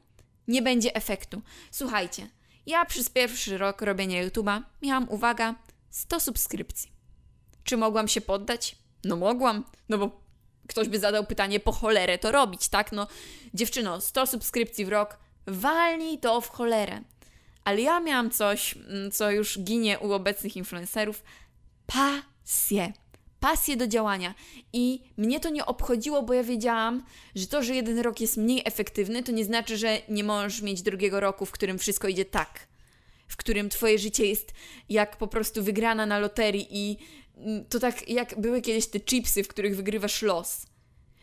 nie 0.49 0.63
będzie 0.63 0.95
efektu. 0.95 1.43
Słuchajcie, 1.71 2.31
ja 2.67 2.85
przez 2.85 3.11
pierwszy 3.11 3.59
rok 3.59 3.83
robienia 3.83 4.29
YouTube'a 4.29 4.63
miałam, 4.83 5.09
uwaga, 5.09 5.55
100 5.91 6.21
subskrypcji. 6.21 6.93
Czy 7.65 7.77
mogłam 7.77 8.09
się 8.09 8.21
poddać? 8.21 8.77
No 9.05 9.17
mogłam, 9.17 9.65
no 9.89 9.99
bo 9.99 10.21
ktoś 10.69 10.89
by 10.89 10.99
zadał 10.99 11.27
pytanie, 11.27 11.61
po 11.61 11.73
cholerę 11.73 12.19
to 12.19 12.33
robić, 12.33 12.69
tak? 12.69 12.93
No, 12.93 13.07
dziewczyno, 13.55 14.01
100 14.01 14.27
subskrypcji 14.27 14.85
w 14.85 14.89
rok, 14.89 15.23
walnij 15.47 16.19
to 16.19 16.41
w 16.41 16.49
cholerę. 16.49 17.01
Ale 17.65 17.81
ja 17.81 18.01
miałam 18.01 18.31
coś, 18.31 18.77
mm, 18.77 19.11
co 19.11 19.31
już 19.31 19.59
ginie 19.59 19.99
u 19.99 20.13
obecnych 20.13 20.57
influencerów 20.57 21.23
pasję. 21.87 22.93
Pasję 23.41 23.77
do 23.77 23.87
działania. 23.87 24.35
I 24.73 25.03
mnie 25.17 25.41
to 25.41 25.51
nie 25.51 25.67
obchodziło, 25.67 26.23
bo 26.23 26.35
ja 26.35 26.43
wiedziałam, 26.43 27.05
że 27.35 27.47
to, 27.47 27.63
że 27.63 27.75
jeden 27.75 27.99
rok 27.99 28.21
jest 28.21 28.37
mniej 28.37 28.63
efektywny, 28.65 29.23
to 29.23 29.33
nie 29.33 29.45
znaczy, 29.45 29.77
że 29.77 29.99
nie 30.09 30.25
możesz 30.25 30.63
mieć 30.63 30.83
drugiego 30.83 31.21
roku, 31.21 31.47
w 31.47 31.51
którym 31.51 31.79
wszystko 31.79 32.09
idzie 32.09 32.25
tak. 32.25 32.69
W 33.29 33.37
którym 33.37 33.69
twoje 33.69 33.99
życie 33.99 34.27
jest 34.27 34.53
jak 34.89 35.17
po 35.17 35.27
prostu 35.29 35.63
wygrana 35.63 36.07
na 36.07 36.19
loterii 36.19 36.67
i 36.71 36.99
mm, 37.37 37.65
to 37.65 37.79
tak 37.79 38.09
jak 38.09 38.41
były 38.41 38.61
kiedyś 38.61 38.87
te 38.87 39.01
chipsy, 39.01 39.45
w 39.45 39.49
których 39.49 39.77
wygrywasz 39.77 40.23
los. 40.23 40.67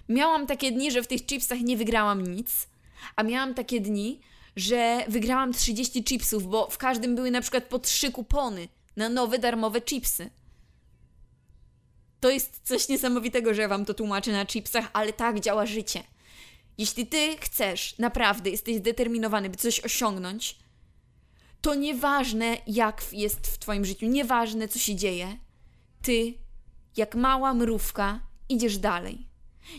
Miałam 0.10 0.47
takie 0.47 0.71
dni, 0.71 0.91
że 0.91 1.03
w 1.03 1.08
tych 1.08 1.25
chipsach 1.25 1.62
nie 1.62 1.77
wygrałam 1.77 2.27
nic, 2.27 2.67
a 3.15 3.23
miałam 3.23 3.53
takie 3.53 3.81
dni, 3.81 4.21
że 4.55 5.03
wygrałam 5.07 5.53
30 5.53 6.03
chipsów, 6.03 6.47
bo 6.47 6.69
w 6.69 6.77
każdym 6.77 7.15
były 7.15 7.31
na 7.31 7.41
przykład 7.41 7.63
po 7.63 7.79
trzy 7.79 8.12
kupony 8.12 8.67
na 8.95 9.09
nowe 9.09 9.39
darmowe 9.39 9.81
chipsy. 9.81 10.29
To 12.19 12.29
jest 12.29 12.62
coś 12.63 12.89
niesamowitego, 12.89 13.53
że 13.53 13.62
ja 13.62 13.67
wam 13.67 13.85
to 13.85 13.93
tłumaczę 13.93 14.31
na 14.31 14.45
chipsach, 14.45 14.89
ale 14.93 15.13
tak 15.13 15.39
działa 15.39 15.65
życie. 15.65 16.03
Jeśli 16.77 17.07
ty 17.07 17.38
chcesz, 17.38 17.97
naprawdę 17.97 18.49
jesteś 18.49 18.77
zdeterminowany, 18.77 19.49
by 19.49 19.57
coś 19.57 19.79
osiągnąć, 19.79 20.59
to 21.62 21.75
nieważne 21.75 22.57
jak 22.67 23.13
jest 23.13 23.47
w 23.47 23.57
twoim 23.57 23.85
życiu, 23.85 24.05
nieważne 24.05 24.67
co 24.67 24.79
się 24.79 24.95
dzieje, 24.95 25.38
ty, 26.01 26.33
jak 26.97 27.15
mała 27.15 27.53
mrówka, 27.53 28.19
idziesz 28.49 28.77
dalej. 28.77 29.29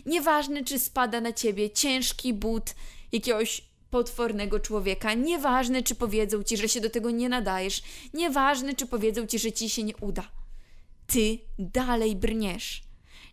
Nieważne, 0.05 0.63
czy 0.63 0.79
spada 0.79 1.21
na 1.21 1.33
ciebie 1.33 1.69
ciężki 1.69 2.33
but 2.33 2.75
jakiegoś 3.11 3.61
potwornego 3.89 4.59
człowieka. 4.59 5.13
Nieważne, 5.13 5.83
czy 5.83 5.95
powiedzą 5.95 6.43
ci, 6.43 6.57
że 6.57 6.69
się 6.69 6.81
do 6.81 6.89
tego 6.89 7.11
nie 7.11 7.29
nadajesz. 7.29 7.81
Nieważne, 8.13 8.73
czy 8.73 8.87
powiedzą 8.87 9.27
ci, 9.27 9.39
że 9.39 9.51
ci 9.51 9.69
się 9.69 9.83
nie 9.83 9.97
uda. 9.97 10.31
Ty 11.07 11.39
dalej 11.59 12.15
brniesz. 12.15 12.83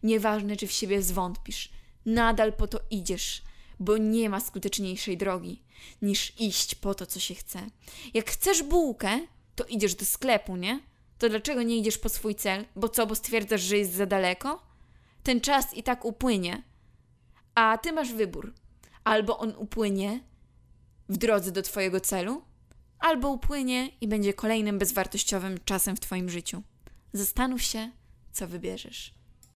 Nieważne, 0.03 0.57
czy 0.57 0.67
w 0.67 0.73
siebie 0.73 1.03
zwątpisz. 1.03 1.71
Nadal 2.07 2.53
po 2.53 2.67
to 2.67 2.81
idziesz, 2.91 3.43
bo 3.81 3.97
nie 3.97 4.31
ma 4.31 4.41
skuteczniejszej 4.41 5.17
drogi 5.17 5.63
niż 6.03 6.41
iść 6.41 6.75
po 6.75 6.95
to, 6.95 7.07
co 7.07 7.21
się 7.21 7.35
chce. 7.35 7.67
Jak 8.15 8.31
chcesz 8.31 8.63
bułkę, 8.63 9.21
to 9.55 9.65
idziesz 9.65 9.95
do 9.95 10.05
sklepu, 10.05 10.57
nie? 10.57 10.81
To 11.19 11.29
dlaczego 11.29 11.63
nie 11.63 11.77
idziesz 11.77 11.99
po 11.99 12.09
swój 12.09 12.35
cel? 12.35 12.65
Bo 12.77 12.89
co, 12.89 13.07
bo 13.07 13.15
stwierdzasz, 13.15 13.61
że 13.61 13.79
jest 13.79 13.93
za 13.93 14.07
daleko? 14.07 14.68
Ten 15.29 15.41
czas 15.41 15.75
i 15.75 15.83
tak 15.83 16.05
upłynie. 16.05 16.63
A 17.55 17.79
ty 17.79 17.93
masz 17.93 18.13
wybór 18.13 18.55
Albo 19.05 19.39
on 19.39 19.55
upłynie 19.57 20.21
w 21.09 21.17
drodze 21.17 21.53
do 21.53 21.63
Twojego 21.63 22.01
celu, 22.01 22.43
albo 22.99 23.31
upłynie 23.31 23.89
i 24.01 24.09
będzie 24.09 24.35
kolejnym 24.35 24.79
bezwartościowym 24.79 25.59
czasem 25.65 25.97
w 25.97 26.01
Twoim 26.01 26.31
życiu. 26.31 26.63
Zastanów 27.13 27.63
się, 27.63 27.91
co 28.33 28.49
wybierzesz. 28.49 29.18